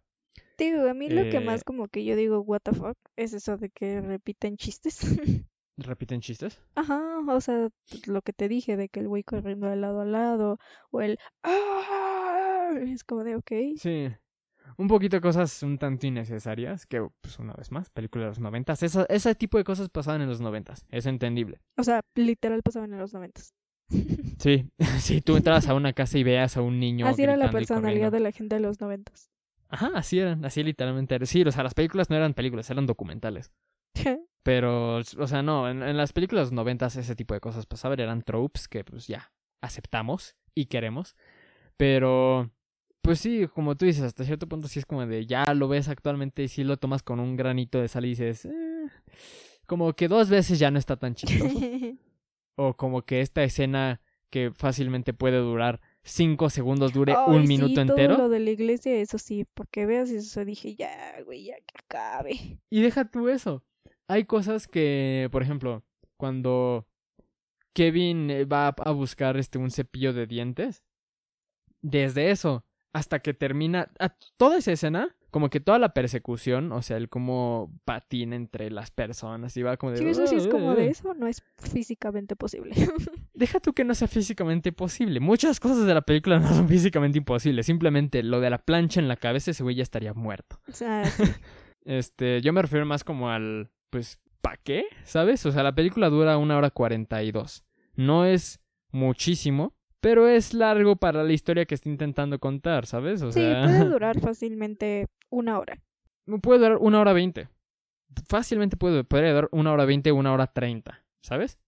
[0.57, 3.33] Digo, a mí lo que Eh, más como que yo digo, what the fuck, es
[3.33, 5.01] eso de que repiten chistes.
[5.79, 6.59] ¿Repiten chistes?
[6.75, 10.01] Ajá, o sea, pues, lo que te dije de que el güey corriendo de lado
[10.01, 10.59] a lado,
[10.91, 13.53] o el "Ah", es como de, ok.
[13.77, 14.09] Sí.
[14.79, 18.83] Un poquito cosas un tanto innecesarias, que, pues una vez más, película de los noventas.
[18.83, 21.61] Esa, ese tipo de cosas pasaban en los noventas, es entendible.
[21.77, 23.53] O sea, literal pasaban en los noventas.
[24.39, 24.69] Sí,
[25.01, 28.13] si tú entras a una casa y veas a un niño Así era la personalidad
[28.13, 29.31] de la gente de los noventas.
[29.69, 31.27] Ajá, así eran, así literalmente eran.
[31.27, 33.51] Sí, o sea, las películas no eran películas, eran documentales.
[34.43, 38.23] Pero, o sea, no, en, en las películas noventas ese tipo de cosas pasaban, eran
[38.23, 41.17] tropes que pues ya aceptamos y queremos.
[41.77, 42.51] Pero,
[43.03, 45.89] pues sí, como tú dices, hasta cierto punto sí es como de ya lo ves
[45.89, 48.51] actualmente y sí lo tomas con un granito de sal y dices, "Eh",
[49.67, 51.59] como que dos veces ya no está tan chistoso.
[52.57, 57.81] o como que esta escena que fácilmente puede durar cinco segundos dure un sí, minuto
[57.85, 58.17] todo entero.
[58.17, 62.61] lo de la iglesia, eso sí, porque veas eso, dije, ya, güey, ya que acabe.
[62.71, 63.65] Y deja tú eso.
[64.09, 65.83] Hay cosas que, por ejemplo,
[66.17, 66.87] cuando
[67.75, 70.83] Kevin eh, va a buscar este un cepillo de dientes,
[71.83, 76.81] desde eso hasta que termina a- toda esa escena, como que toda la persecución, o
[76.81, 80.49] sea, el cómo patina entre las personas y va como de Sí, eso sí es
[80.49, 82.73] como de eso, no es físicamente posible.
[83.35, 85.21] Deja tú que no sea físicamente posible.
[85.21, 87.67] Muchas cosas de la película no son físicamente imposibles.
[87.67, 90.59] Simplemente lo de la plancha en la cabeza, ese güey ya estaría muerto.
[90.69, 91.23] o sea, sí.
[91.85, 94.85] Este, yo me refiero más como al, pues, ¿pa' qué?
[95.05, 95.45] ¿Sabes?
[95.47, 97.65] O sea, la película dura una hora cuarenta y dos.
[97.95, 103.23] No es muchísimo, pero es largo para la historia que está intentando contar, ¿sabes?
[103.23, 105.81] O Sí, puede durar fácilmente una hora.
[106.43, 107.49] puede durar una hora veinte.
[108.29, 111.59] Fácilmente puede, podría durar una hora veinte, una hora treinta, ¿sabes?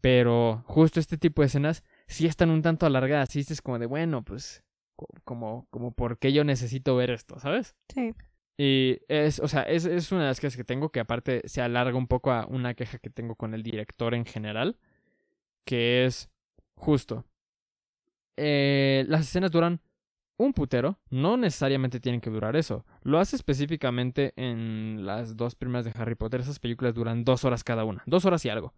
[0.00, 3.30] Pero justo este tipo de escenas sí están un tanto alargadas.
[3.30, 4.62] Sí, es como de, bueno, pues,
[4.94, 7.74] co- como, como, ¿por qué yo necesito ver esto, ¿sabes?
[7.92, 8.12] Sí,
[8.58, 11.60] Y es, o sea, es, es una de las quejas que tengo que aparte se
[11.60, 14.78] alarga un poco a una queja que tengo con el director en general,
[15.64, 16.30] que es
[16.74, 17.24] justo.
[18.36, 19.80] Eh, las escenas duran
[20.38, 22.84] un putero, no necesariamente tienen que durar eso.
[23.02, 26.40] Lo hace específicamente en las dos primeras de Harry Potter.
[26.40, 28.74] Esas películas duran dos horas cada una, dos horas y algo.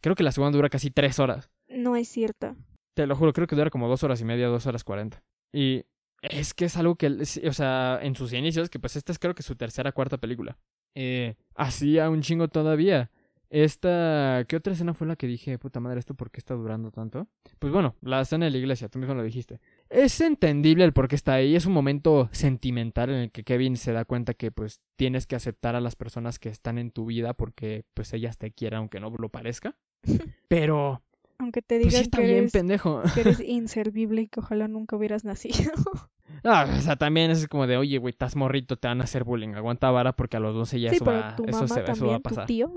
[0.00, 1.50] Creo que la segunda dura casi tres horas.
[1.68, 2.56] no es cierto.
[2.94, 5.22] Te lo juro, creo que dura como dos horas y media, dos horas cuarenta.
[5.52, 5.84] Y
[6.22, 9.34] es que es algo que, o sea, en sus inicios, que pues esta es creo
[9.34, 10.58] que su tercera, cuarta película.
[10.94, 13.10] Eh, hacía un chingo todavía.
[13.50, 16.92] Esta, ¿qué otra escena fue la que dije, puta madre, esto por qué está durando
[16.92, 17.26] tanto?
[17.58, 19.60] Pues bueno, la escena de la iglesia, tú mismo lo dijiste.
[19.88, 23.76] Es entendible el por qué está ahí, es un momento sentimental en el que Kevin
[23.76, 27.06] se da cuenta que pues tienes que aceptar a las personas que están en tu
[27.06, 29.76] vida porque pues ellas te quieren aunque no lo parezca.
[30.48, 31.02] Pero,
[31.40, 33.02] Aunque te pues sí está que, bien eres, pendejo.
[33.14, 35.72] que eres inservible y que ojalá nunca hubieras nacido.
[36.44, 39.24] Ah, o sea, también es como de, oye, güey, estás morrito, te van a hacer
[39.24, 39.54] bullying.
[39.54, 41.74] Aguanta vara porque a los 12 ya sí, eso, pero va, tu eso, mamá se,
[41.74, 42.46] eso va a también, tu pasar.
[42.46, 42.72] tío.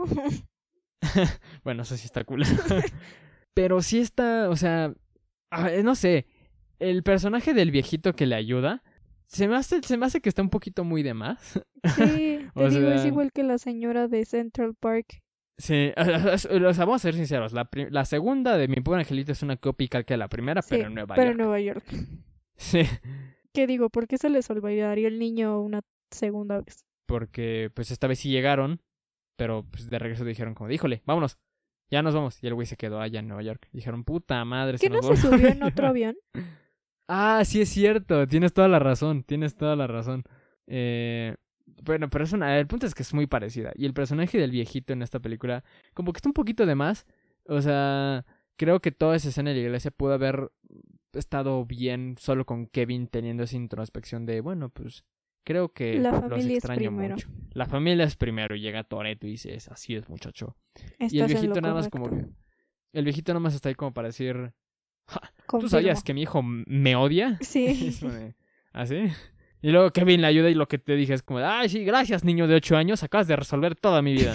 [1.63, 2.43] Bueno, eso sí está cool.
[3.53, 4.93] pero sí está, o sea,
[5.51, 6.25] ah, eh, no sé,
[6.79, 8.83] el personaje del viejito que le ayuda,
[9.25, 11.61] se me hace, se me hace que está un poquito muy de más.
[11.95, 15.21] Sí, O te digo, es igual que la señora de Central Park.
[15.57, 19.43] Sí, o sea, vamos a ser sinceros, la, la segunda de Mi Pobre Angelito es
[19.43, 21.31] una copia que la primera, Sí, pero en Nueva pero York.
[21.31, 21.83] en Nueva York.
[22.55, 22.81] Sí,
[23.51, 23.89] ¿Qué digo?
[23.89, 26.85] ¿Por qué se les olvidaría el niño una segunda vez?
[27.07, 28.79] porque pues esta vez sí llegaron,
[29.37, 31.37] pero pues de regreso dijeron como, híjole, vámonos,
[31.91, 32.41] ya nos vamos.
[32.41, 33.67] Y el güey se quedó allá en Nueva York.
[33.71, 35.29] Dijeron, puta madre, ¿Que se no nos se volvió".
[35.37, 36.15] subió en otro avión?
[37.09, 40.23] Ah, sí es cierto, tienes toda la razón, tienes toda la razón.
[40.67, 41.35] Eh,
[41.81, 43.71] bueno, pero es una, el punto es que es muy parecida.
[43.75, 47.05] Y el personaje del viejito en esta película, como que está un poquito de más.
[47.45, 50.51] O sea, creo que toda esa escena de la iglesia pudo haber
[51.13, 55.03] estado bien solo con Kevin teniendo esa introspección de, bueno, pues
[55.43, 57.15] creo que La los extraño primero.
[57.15, 57.29] mucho.
[57.51, 60.55] La familia es primero y llega Toreto y dices, así es muchacho.
[60.99, 62.25] y el viejito nada más como que...
[62.93, 64.53] El viejito nada más está ahí como para decir,
[65.59, 67.37] ¿tú sabías que mi hijo me odia?
[67.41, 67.65] Sí.
[67.89, 68.35] Es como de,
[68.71, 69.03] ¿Ah, sí?
[69.63, 72.25] Y luego Kevin le ayuda y lo que te dije es como, ay, sí, gracias,
[72.25, 74.33] niño de 8 años, acabas de resolver toda mi vida.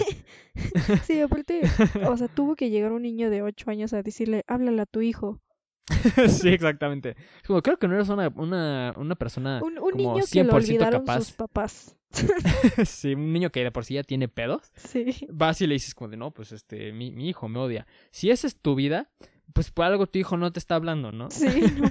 [1.04, 1.60] Sí, aparte,
[2.04, 5.02] o sea, tuvo que llegar un niño de 8 años a decirle, háblale a tu
[5.02, 5.40] hijo.
[6.28, 7.10] sí, exactamente.
[7.40, 10.42] Es como, creo que no eres una, una, una persona Un, un como niño que
[10.42, 11.18] lo 100% olvidaron capaz.
[11.20, 11.96] sus papás.
[12.84, 14.72] sí, un niño que de por sí ya tiene pedos.
[14.74, 15.28] Sí.
[15.30, 17.86] Vas y le dices como de, no, pues este, mi, mi hijo me odia.
[18.10, 19.12] Si esa es tu vida,
[19.52, 21.30] pues por algo tu hijo no te está hablando, ¿no?
[21.30, 21.88] Sí, no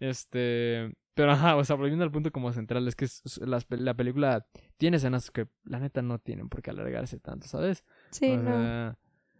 [0.00, 4.46] este, pero ajá, o sea, volviendo al punto como central, es que es- la película
[4.78, 7.84] tiene escenas que la neta no tienen por qué alargarse tanto, ¿sabes?
[8.10, 8.96] Sí, O no.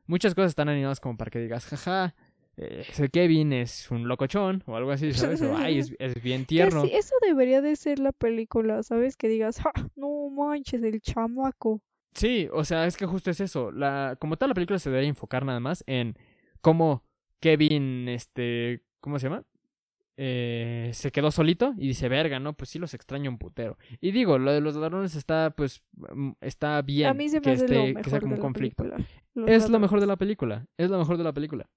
[0.07, 2.15] muchas cosas están animadas como para que digas, jaja,
[2.59, 5.41] eh, ese Kevin es un locochón o algo así, ¿sabes?
[5.43, 6.83] O, ay, es, es bien tierno.
[6.83, 9.17] sí, eso debería de ser la película, ¿sabes?
[9.17, 11.81] Que digas, "Ja, no manches, el chamaco.
[12.15, 13.73] Sí, o sea, es que justo es eso.
[13.73, 16.15] La, como tal, la película se debería enfocar nada más en
[16.61, 17.05] cómo
[17.41, 19.45] Kevin, este, ¿cómo se llama?
[20.17, 22.53] Eh, se quedó solito y dice, verga, ¿no?
[22.53, 23.79] Pues sí los extraño un putero.
[24.01, 27.43] Y digo, lo de los ladrones está, pues, mm, está bien a mí se me
[27.45, 28.85] que, esté- que sea como un conflicto.
[29.47, 31.69] Es lo mejor de la película, es lo mejor de la película.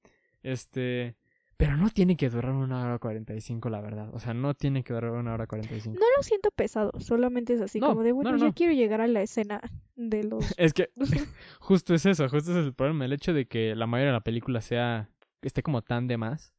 [0.43, 1.15] Este,
[1.57, 4.09] pero no tiene que durar una hora cuarenta y cinco, la verdad.
[4.13, 5.97] O sea, no tiene que durar una hora cuarenta y cinco.
[5.97, 8.73] No lo siento pesado, solamente es así No, como de, no, bueno, no, ya quiero
[8.73, 9.61] llegar a la escena
[9.95, 10.53] de los...
[10.57, 10.89] Es que
[11.61, 13.05] justo es eso, justo es el problema.
[13.05, 15.09] El hecho de que la mayoría de la película sea,
[15.41, 16.53] esté como tan de más,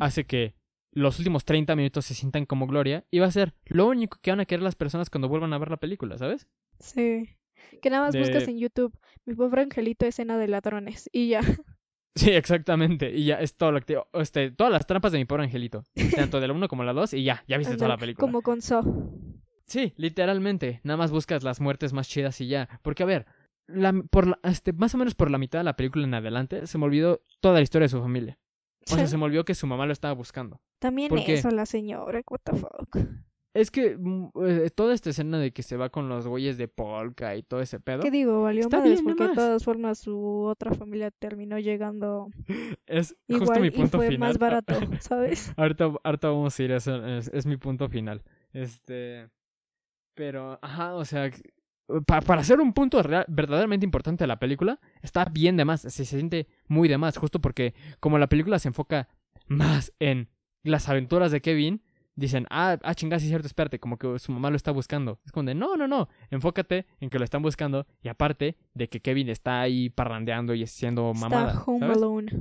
[0.00, 0.54] hace que
[0.98, 4.30] los últimos 30 minutos se sientan como gloria y va a ser lo único que
[4.30, 6.46] van a querer las personas cuando vuelvan a ver la película, ¿sabes?
[6.80, 7.30] Sí.
[7.82, 11.40] Que nada más buscas en YouTube, mi pobre angelito escena de ladrones y ya.
[12.14, 13.12] Sí, exactamente.
[13.14, 15.84] Y ya es todo lo que te- este, todas las trampas de mi pobre angelito.
[16.16, 18.26] Tanto de la 1 como la 2 y ya, ya viste toda la película.
[18.26, 18.82] Como con So.
[19.66, 20.80] Sí, literalmente.
[20.82, 22.68] Nada más buscas las muertes más chidas y ya.
[22.82, 23.26] Porque, a ver,
[23.68, 26.66] la, por la- este, más o menos por la mitad de la película en adelante,
[26.66, 28.36] se me olvidó toda la historia de su familia.
[28.90, 30.60] O sea, se me olvidó que su mamá lo estaba buscando.
[30.78, 32.96] También eso, la señora, what the fuck.
[33.54, 36.68] Es que mm, eh, toda esta escena de que se va con los güeyes de
[36.68, 38.42] polka y todo ese pedo ¿Qué digo?
[38.42, 42.28] Valió madres porque de todas formas su otra familia terminó llegando
[42.86, 44.28] es justo mi y punto fue final.
[44.28, 45.52] más barato, ¿sabes?
[45.56, 48.22] Ahorita, ahorita vamos a ir a eso, es, es mi punto final.
[48.52, 49.28] Este.
[50.14, 51.30] Pero, ajá, o sea,
[52.06, 55.80] pa- para hacer un punto real- verdaderamente importante de la película, está bien de más,
[55.82, 59.08] se, se siente muy de más, justo porque como la película se enfoca
[59.46, 60.28] más en
[60.62, 61.82] las aventuras de Kevin,
[62.14, 65.20] dicen, ah, ah, chingada, sí es cierto, espérate, como que su mamá lo está buscando.
[65.24, 68.88] Es como de, no, no, no, enfócate en que lo están buscando y aparte de
[68.88, 71.52] que Kevin está ahí parrandeando y haciendo mamada.
[71.52, 71.96] Está Home ¿sabes?
[71.96, 72.32] Alone.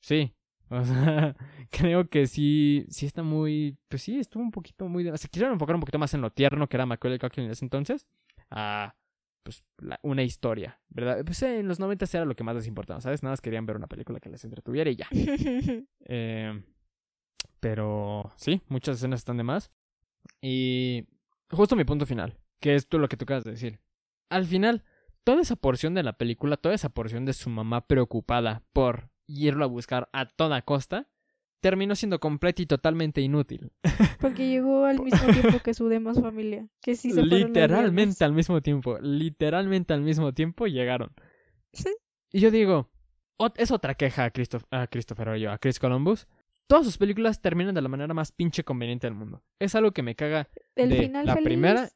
[0.00, 0.32] Sí.
[0.68, 1.36] O sea,
[1.70, 5.04] creo que sí, sí está muy, pues sí, estuvo un poquito muy...
[5.04, 7.52] de- Se quisieron enfocar un poquito más en lo tierno que era Macaulay Culkin en
[7.52, 8.04] ese entonces,
[8.50, 8.94] a,
[9.42, 11.24] pues, la- una historia, ¿verdad?
[11.24, 13.22] Pues en los 90 era lo que más les importaba, ¿sabes?
[13.22, 15.08] Nada más querían ver una película que les entretuviera y ya.
[16.08, 16.62] Eh,
[17.60, 19.70] pero sí, muchas escenas están de más.
[20.40, 21.06] Y
[21.50, 23.80] justo mi punto final, que es tú lo que tú acabas de decir.
[24.30, 24.84] Al final,
[25.24, 29.64] toda esa porción de la película, toda esa porción de su mamá preocupada por irlo
[29.64, 31.08] a buscar a toda costa,
[31.60, 33.72] terminó siendo completa y totalmente inútil.
[34.20, 36.66] Porque llegó al mismo tiempo que su demás familia.
[36.82, 41.10] Que sí se literalmente al mismo tiempo, literalmente al mismo tiempo llegaron.
[41.72, 41.90] Sí.
[42.32, 42.90] Y yo digo,
[43.56, 46.26] es otra queja a, Christoph- a Christopher o yo, a Chris Columbus.
[46.66, 49.42] Todas sus películas terminan de la manera más pinche conveniente del mundo.
[49.60, 51.44] Es algo que me caga El de final la feliz.
[51.46, 51.88] primera-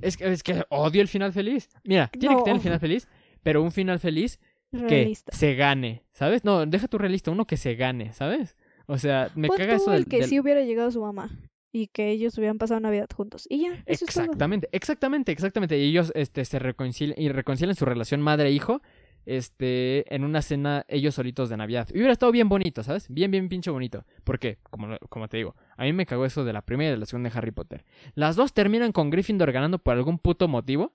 [0.00, 1.68] Es que, es que odio el final feliz.
[1.84, 3.08] Mira, tiene que tener el final feliz,
[3.42, 4.40] pero un final feliz
[4.88, 6.44] que se gane, ¿sabes?
[6.44, 8.56] No, deja tu realista, uno que se gane, ¿sabes?
[8.86, 11.00] O sea, me Pon caga tú eso el del, que del- sí hubiera llegado su
[11.00, 11.30] mamá.
[11.74, 13.46] Y que ellos hubieran pasado Navidad juntos.
[13.48, 14.24] Y ya, eso es todo.
[14.24, 15.78] Exactamente, exactamente, exactamente.
[15.78, 18.82] Y ellos este, se reconcilian y reconcilian su relación madre-hijo
[19.24, 21.88] este, en una cena ellos solitos de Navidad.
[21.90, 23.06] Y hubiera estado bien bonito, ¿sabes?
[23.08, 24.04] Bien, bien pinche bonito.
[24.24, 26.98] Porque, como, como te digo, a mí me cagó eso de la primera y de
[26.98, 27.84] la segunda de Harry Potter.
[28.14, 30.92] Las dos terminan con Gryffindor ganando por algún puto motivo.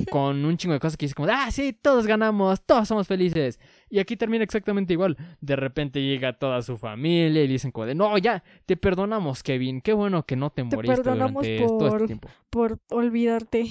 [0.00, 3.06] Y con un chingo de cosas que dice como, ah, sí, todos ganamos, todos somos
[3.06, 3.58] felices.
[3.90, 5.16] Y aquí termina exactamente igual.
[5.40, 9.80] De repente llega toda su familia y dicen como de, no, ya, te perdonamos, Kevin.
[9.80, 12.28] Qué bueno que no te, Te moriste perdonamos durante todo este por- tiempo.
[12.50, 13.64] Por olvidarte.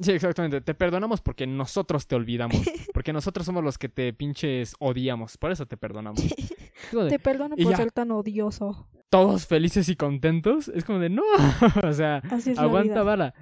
[0.00, 0.60] Sí, exactamente.
[0.60, 2.56] Te perdonamos porque nosotros te olvidamos.
[2.94, 5.36] Porque nosotros somos los que te pinches odiamos.
[5.36, 6.20] Por eso te perdonamos.
[6.92, 7.76] De, Te perdono por ya.
[7.76, 8.88] ser tan odioso.
[9.10, 10.68] Todos felices y contentos.
[10.68, 11.22] Es como de no.
[11.88, 12.18] o sea,
[12.56, 13.02] aguanta la vida.
[13.02, 13.34] vara.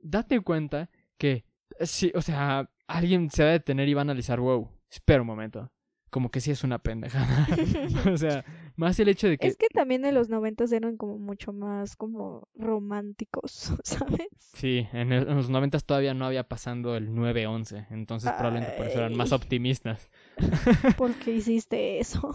[0.00, 1.44] Date cuenta que
[1.82, 5.26] sí, o sea, alguien se va a detener y va a analizar, wow, espera un
[5.26, 5.70] momento.
[6.10, 7.46] Como que sí es una pendejada.
[8.12, 8.42] o sea,
[8.76, 11.96] más el hecho de que Es que también en los noventas eran como mucho más
[11.96, 14.26] como románticos, ¿sabes?
[14.54, 17.88] sí, en, el- en los noventas todavía no había pasando el 9-11.
[17.90, 20.10] Entonces probablemente por eso eran más optimistas.
[20.96, 22.32] ¿Por qué hiciste eso?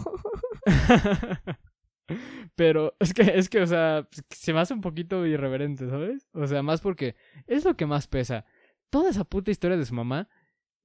[2.54, 6.28] Pero es que, es que, o sea, pues, se me hace un poquito irreverente, ¿sabes?
[6.32, 8.44] O sea, más porque es lo que más pesa.
[8.90, 10.28] Toda esa puta historia de su mamá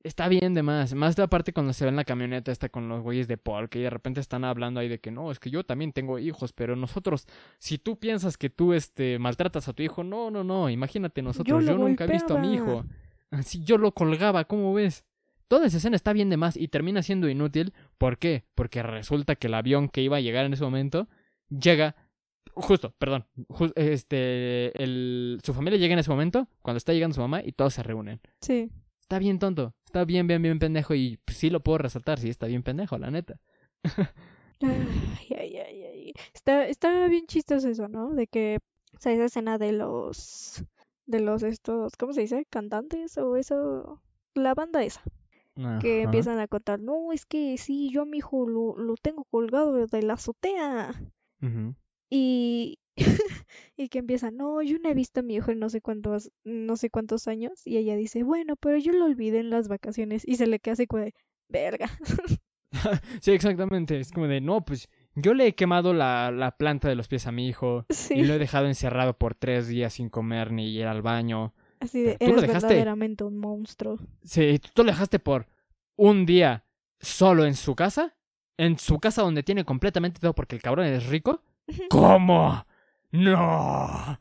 [0.04, 0.94] está bien de más.
[0.94, 3.70] Más de aparte cuando se ve en la camioneta esta con los güeyes de Paul,
[3.70, 6.54] que de repente están hablando ahí de que no, es que yo también tengo hijos,
[6.54, 10.70] pero nosotros, si tú piensas que tú, este, maltratas a tu hijo, no, no, no,
[10.70, 12.86] imagínate nosotros, yo, lo nunca he visto a mi hijo.
[13.32, 15.06] Así yo lo colgaba, ¿cómo ves?
[15.48, 17.74] Toda esa escena está bien de más y termina siendo inútil.
[17.98, 18.46] ¿Por qué?
[18.54, 21.08] Porque resulta que el avión que iba a llegar en ese momento
[21.50, 21.96] llega.
[22.62, 23.26] Justo, perdón.
[23.76, 24.82] este.
[24.82, 27.84] El, su familia llega en ese momento, cuando está llegando su mamá, y todos se
[27.84, 28.22] reúnen.
[28.42, 28.70] Sí.
[29.02, 29.74] Está bien tonto.
[29.86, 30.94] Está bien, bien, bien pendejo.
[30.94, 33.40] Y sí lo puedo resaltar, sí está bien pendejo, la neta.
[34.62, 36.14] Ay, ay, ay, ay.
[36.34, 38.14] Está, está bien chistoso eso, ¿no?
[38.14, 38.60] De que,
[38.96, 40.64] o sea, esa escena de los,
[41.06, 42.46] de los estos, ¿cómo se dice?
[42.50, 44.02] Cantantes o eso,
[44.36, 45.02] la banda esa,
[45.56, 46.04] que Ajá.
[46.04, 49.88] empiezan a contar, no, es que sí, yo a mi hijo lo, lo tengo colgado
[49.88, 50.92] de la azotea.
[52.10, 52.80] Y,
[53.78, 56.32] y que empieza, no, yo no he visto a mi hijo en no sé cuántos,
[56.44, 57.66] no sé cuántos años.
[57.66, 60.24] Y ella dice, bueno, pero yo lo olvidé en las vacaciones.
[60.28, 61.14] Y se le queda así como de,
[61.48, 61.90] verga.
[63.22, 64.00] Sí, exactamente.
[64.00, 67.26] Es como de, no, pues yo le he quemado la, la planta de los pies
[67.28, 67.86] a mi hijo.
[68.12, 71.54] Y lo he dejado encerrado por tres días sin comer ni ir al baño.
[71.80, 73.98] así de, pero tú lo eres dejaste- verdaderamente un monstruo.
[74.24, 75.48] Sí, tú lo dejaste por
[75.96, 76.64] un día
[77.00, 78.16] solo en su casa.
[78.58, 81.42] En su casa donde tiene completamente todo porque el cabrón es rico.
[81.90, 82.66] ¿Cómo?
[83.12, 84.20] No.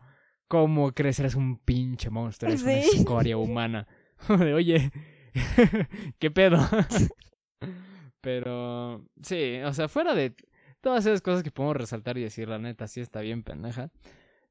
[0.49, 1.19] ¿Cómo crees?
[1.21, 2.51] Eres un pinche monstruo.
[2.51, 3.87] Eres una escoria humana.
[4.29, 4.91] Oye,
[6.19, 6.59] ¿qué pedo?
[8.21, 10.35] Pero sí, o sea, fuera de
[10.81, 13.91] todas esas cosas que podemos resaltar y decir, la neta, sí está bien pendeja,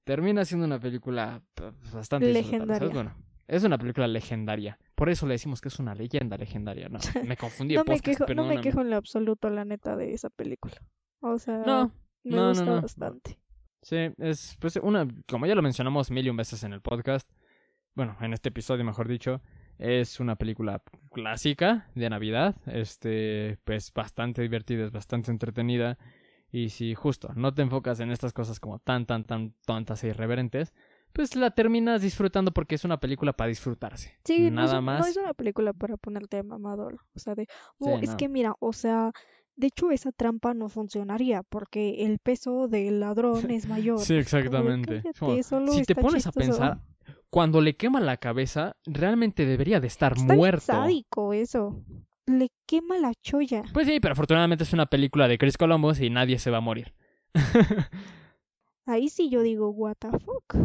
[0.04, 2.32] termina siendo una película pues, bastante.
[2.32, 2.90] Legendaria.
[2.90, 3.16] Bueno,
[3.48, 4.80] es una película legendaria.
[4.96, 6.90] Por eso le decimos que es una leyenda legendaria.
[6.90, 9.96] No, me confundí No me, podcast, quejo, no me quejo en lo absoluto, la neta,
[9.96, 10.76] de esa película.
[11.20, 11.92] O sea, No,
[12.30, 12.82] me no, no, gusta no.
[12.82, 13.40] bastante.
[13.82, 17.30] Sí, es pues una, como ya lo mencionamos mil y un veces en el podcast,
[17.96, 19.42] bueno, en este episodio mejor dicho,
[19.78, 25.98] es una película clásica de Navidad, este, pues bastante divertida, es bastante entretenida
[26.52, 30.08] y si justo no te enfocas en estas cosas como tan, tan, tan tontas e
[30.10, 30.74] irreverentes,
[31.14, 34.18] pues la terminas disfrutando porque es una película para disfrutarse.
[34.26, 35.00] Sí, no, Nada es, más.
[35.02, 37.00] no es una película para ponerte mamador.
[37.16, 37.48] O sea, de,
[37.80, 38.18] "Oh, Sí, es no.
[38.18, 39.12] que mira, o sea,
[39.58, 44.00] de hecho esa trampa no funcionaría porque el peso del ladrón es mayor.
[44.00, 45.02] Sí, exactamente.
[45.02, 46.80] Cállate, Como, solo si te pones a pensar,
[47.30, 50.62] cuando le quema la cabeza, realmente debería de estar Está muerto.
[50.68, 51.84] sádico eso.
[52.26, 53.64] Le quema la cholla.
[53.74, 56.62] Pues sí, pero afortunadamente es una película de Chris Columbus y nadie se va a
[56.62, 56.94] morir.
[58.86, 60.56] Ahí sí yo digo, what the fuck.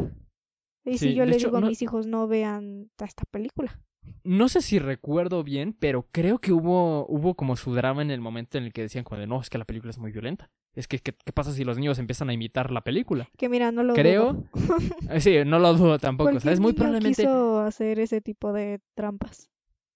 [0.84, 3.24] Y Sí, si yo le hecho, digo a no- mis hijos no vean ta- esta
[3.30, 3.80] película.
[4.24, 8.20] No sé si recuerdo bien, pero creo que hubo, hubo como su drama en el
[8.20, 10.50] momento en el que decían como de no, es que la película es muy violenta.
[10.74, 13.28] Es que, ¿qué, qué pasa si los niños empiezan a imitar la película?
[13.36, 14.44] Que mira, no lo Creo, dudo.
[15.10, 16.60] Eh, Sí, no lo dudo tampoco, Cualquier ¿sabes?
[16.60, 17.22] Muy niño probablemente...
[17.22, 19.50] quiso hacer ese tipo de trampas.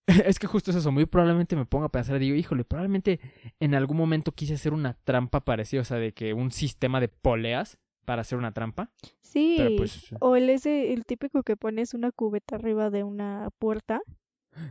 [0.27, 3.21] Es que justo es eso, muy probablemente me ponga a pensar, digo, híjole, probablemente
[3.59, 7.09] en algún momento quise hacer una trampa parecida, o sea, de que un sistema de
[7.09, 8.91] poleas para hacer una trampa.
[9.21, 9.75] Sí.
[9.77, 14.01] Pues O el ese, el típico que pones una cubeta arriba de una puerta.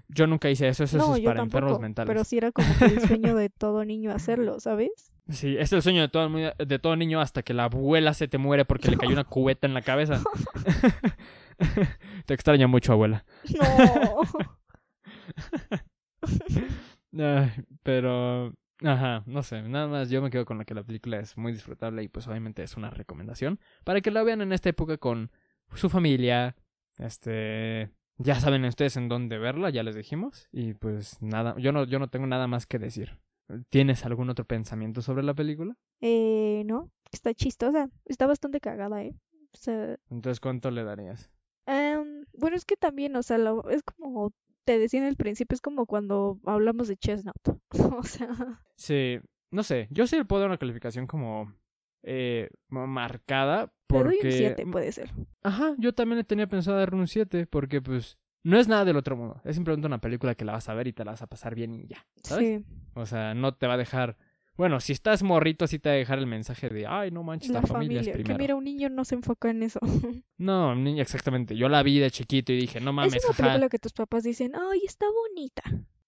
[0.07, 1.81] yo nunca hice eso, eso, no, es para enfermos tampoco.
[1.81, 2.07] mentales.
[2.07, 5.11] Pero sí era como que el sueño de todo niño hacerlo, ¿sabes?
[5.29, 8.37] Sí, es el sueño de todo, de todo niño hasta que la abuela se te
[8.37, 10.21] muere porque le cayó una cubeta en la cabeza.
[12.25, 13.25] te extraña mucho, abuela.
[17.11, 17.39] No.
[17.83, 21.37] Pero, ajá, no sé, nada más yo me quedo con la que la película es
[21.37, 24.97] muy disfrutable y pues obviamente es una recomendación para que la vean en esta época
[24.97, 25.31] con
[25.73, 26.55] su familia,
[26.97, 31.83] este, ya saben ustedes en dónde verla, ya les dijimos y pues nada, yo no,
[31.85, 33.17] yo no tengo nada más que decir.
[33.69, 35.77] ¿Tienes algún otro pensamiento sobre la película?
[36.01, 37.89] eh, no, está chistosa.
[38.05, 39.13] Está bastante cagada, ¿eh?
[39.53, 41.29] O sea, Entonces, ¿cuánto le darías?
[42.33, 44.31] bueno, es que también, o sea, lo- es como
[44.65, 47.35] te decía en el principio, es como cuando hablamos de Chestnut.
[47.99, 49.19] O sea, Sí,
[49.51, 51.53] no sé, yo sí le puedo dar una calificación como
[52.03, 54.07] eh, ma- marcada te porque...
[54.09, 55.11] doy un 7, puede ser.
[55.43, 58.97] Ajá, yo también le tenía pensado dar un 7 porque pues no es nada del
[58.97, 59.41] otro mundo.
[59.45, 61.55] Es simplemente una película que la vas a ver y te la vas a pasar
[61.55, 62.63] bien y ya, ¿sabes?
[62.63, 64.17] Sí, O sea, no te va a dejar...
[64.57, 67.49] Bueno, si estás morrito sí te va a dejar el mensaje de, ay, no manches,
[67.49, 68.13] la, la familia, es familia.
[68.13, 68.39] Que primero.
[68.39, 69.79] mira, un niño no se enfoca en eso.
[70.37, 71.55] No, ni exactamente.
[71.55, 73.43] Yo la vi de chiquito y dije, no mames, es una jaja.
[73.49, 75.63] película que tus papás dicen, ay, está bonita.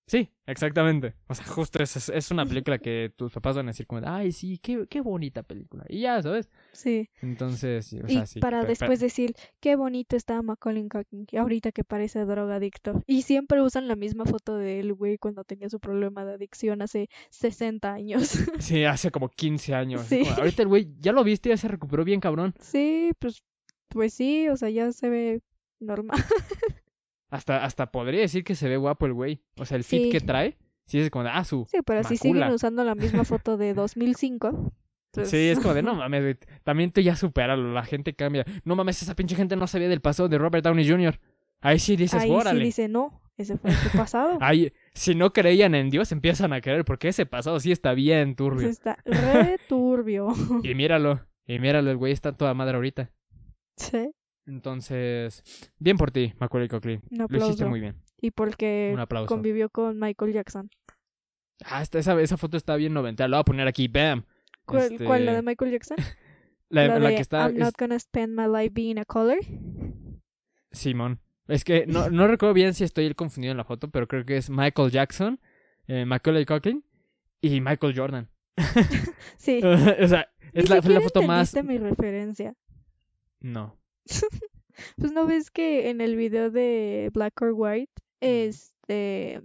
[0.08, 1.16] Sí, exactamente.
[1.28, 4.32] O sea, justo es, es, una película que tus papás van a decir como, ay,
[4.32, 5.84] sí, qué, qué bonita película.
[5.90, 6.50] Y ya, ¿sabes?
[6.72, 7.10] Sí.
[7.22, 8.40] Entonces, o y sea, sí.
[8.40, 13.04] para después decir, qué bonito está Macaulay Culkin, que ahorita que parece drogadicto.
[13.06, 17.10] Y siempre usan la misma foto del güey cuando tenía su problema de adicción hace
[17.32, 18.32] 60 años.
[18.60, 20.02] Sí, hace como 15 años.
[20.08, 20.24] Sí.
[20.24, 22.54] Como, ahorita el güey, ya lo viste, ya se recuperó bien, cabrón.
[22.60, 23.44] sí, pues,
[23.90, 25.42] pues sí, o sea, ya se ve
[25.80, 26.18] normal.
[27.30, 29.42] Hasta, hasta podría decir que se ve guapo el güey.
[29.58, 30.10] O sea, el fit Sí.
[30.10, 31.66] que trae, sí es como de, ah, su.
[31.70, 32.56] Sí, pero si siguen Macula.
[32.56, 34.72] usando la misma foto de 2005.
[35.12, 36.38] pues, Sí, es como de, no mames, güey.
[36.64, 38.46] También tú ya supéralo, la gente cambia.
[38.64, 41.20] No mames, esa pinche gente no sabía del pasado de Robert Downey Jr.
[41.62, 42.64] Ahí sí dices, Ahí sí órale.
[42.64, 44.38] dice, no, ese fue su pasado.
[44.42, 48.36] Ahí, si no creían en Dios, empiezan a creer, porque ese pasado sí está bien
[48.36, 48.70] turbio.
[48.70, 50.30] Está re turbio.
[50.64, 53.12] Y míralo, y míralo, el güey está toda madre ahorita.
[53.76, 54.12] Sí,
[54.48, 55.44] Entonces,
[55.78, 57.02] bien por ti, Macaulay Culkin.
[57.10, 57.96] Lo hiciste muy bien.
[58.20, 60.70] Y porque Un convivió con Michael Jackson.
[61.66, 63.28] Ah, esta- esa, esa foto está bien noventera.
[63.28, 64.24] La voy a poner aquí, bam.
[64.66, 65.98] ¿Cuál, Este, cuál, la de Michael Jackson?
[66.70, 67.48] La, la la de que está.
[67.48, 69.38] I'm not gonna spend my life being a color.
[70.72, 71.22] Simón.
[71.48, 74.36] Es que no, no recuerdo bien si estoy confundido en la foto, pero creo que
[74.36, 75.40] es Michael Jackson,
[75.88, 76.84] eh, Macaulay Culkin
[77.40, 78.30] y Michael Jordan.
[79.38, 79.62] Sí.
[79.64, 81.56] o sea, es la, fue la foto más.
[81.64, 82.54] mi referencia.
[83.40, 83.77] No.
[84.98, 87.92] Pues no ves que en el video de Black or White,
[88.22, 89.42] este,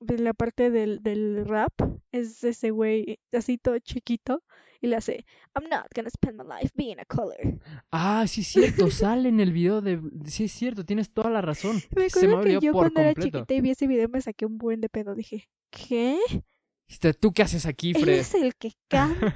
[0.00, 1.72] de la parte del, del rap,
[2.10, 4.42] es ese güey así todo chiquito
[4.80, 5.24] y le hace,
[5.54, 7.36] I'm not gonna spend my life being a color.
[7.90, 8.90] Ah, sí, es cierto.
[8.90, 10.00] sale en el video de.
[10.26, 10.84] Sí, es cierto.
[10.84, 11.80] Tienes toda la razón.
[11.96, 14.20] Me Se me acuerdo que yo por cuando era chiquita y vi ese video me
[14.20, 15.14] saqué un buen de pedo.
[15.14, 16.18] Dije, ¿qué?
[17.20, 18.18] ¿Tú qué haces aquí, ¿Él Fred?
[18.18, 19.34] es el que canta?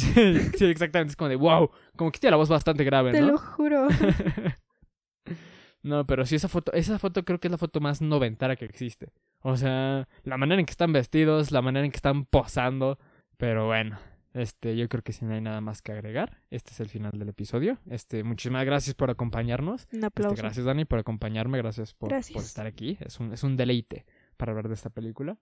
[0.00, 1.10] Sí, sí, exactamente.
[1.12, 1.70] Es como de wow.
[1.96, 3.28] Como que tiene la voz bastante grave, Te ¿no?
[3.32, 3.88] lo juro.
[5.82, 8.64] no, pero sí, esa foto, esa foto creo que es la foto más noventara que
[8.64, 9.12] existe.
[9.40, 12.98] O sea, la manera en que están vestidos, la manera en que están posando.
[13.36, 13.98] Pero bueno,
[14.34, 17.12] este, yo creo que si no hay nada más que agregar, este es el final
[17.12, 17.78] del episodio.
[17.88, 19.82] Este, muchísimas gracias por acompañarnos.
[19.92, 20.36] Un Este, aplauso.
[20.42, 21.58] gracias, Dani, por acompañarme.
[21.58, 22.44] Gracias por, por Gracias.
[22.44, 22.98] estar aquí.
[23.00, 24.04] Es un, es un deleite
[24.36, 25.38] para hablar de esta película.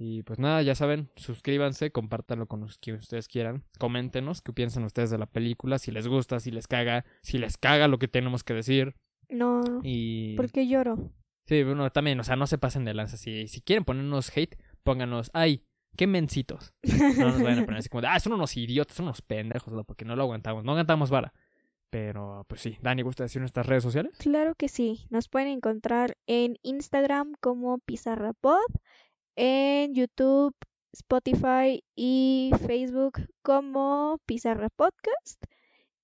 [0.00, 3.64] Y pues nada, ya saben, suscríbanse, compártanlo con los que ustedes quieran.
[3.78, 7.56] Coméntenos qué piensan ustedes de la película, si les gusta, si les caga, si les
[7.58, 8.94] caga lo que tenemos que decir.
[9.28, 10.36] No, Y.
[10.36, 11.12] porque lloro.
[11.46, 13.16] Sí, bueno, también, o sea, no se pasen de lanza.
[13.16, 15.64] Si, si quieren ponernos hate, pónganos, ay,
[15.96, 16.74] qué mencitos.
[17.18, 19.72] No nos vayan a poner así como de, ah, son unos idiotas, son unos pendejos,
[19.72, 19.82] ¿no?
[19.82, 21.34] porque no lo aguantamos, no aguantamos vara.
[21.90, 24.12] Pero, pues sí, Dani, ¿gusta decir nuestras redes sociales?
[24.18, 25.06] Claro que sí.
[25.08, 28.60] Nos pueden encontrar en Instagram como PizarraPod,
[29.40, 30.52] en YouTube,
[30.92, 35.44] Spotify y Facebook como Pizarra Podcast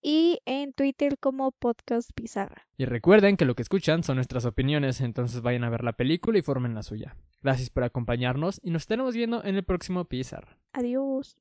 [0.01, 2.69] y en Twitter como Podcast Pizarra.
[2.77, 6.39] Y recuerden que lo que escuchan son nuestras opiniones, entonces vayan a ver la película
[6.39, 7.17] y formen la suya.
[7.43, 10.57] Gracias por acompañarnos y nos estaremos viendo en el próximo Pizarra.
[10.73, 11.37] Adiós.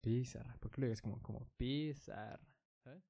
[0.00, 2.40] Pizarra, ¿por qué lo dices como, como Pizarra?
[2.82, 3.04] ¿Sabes?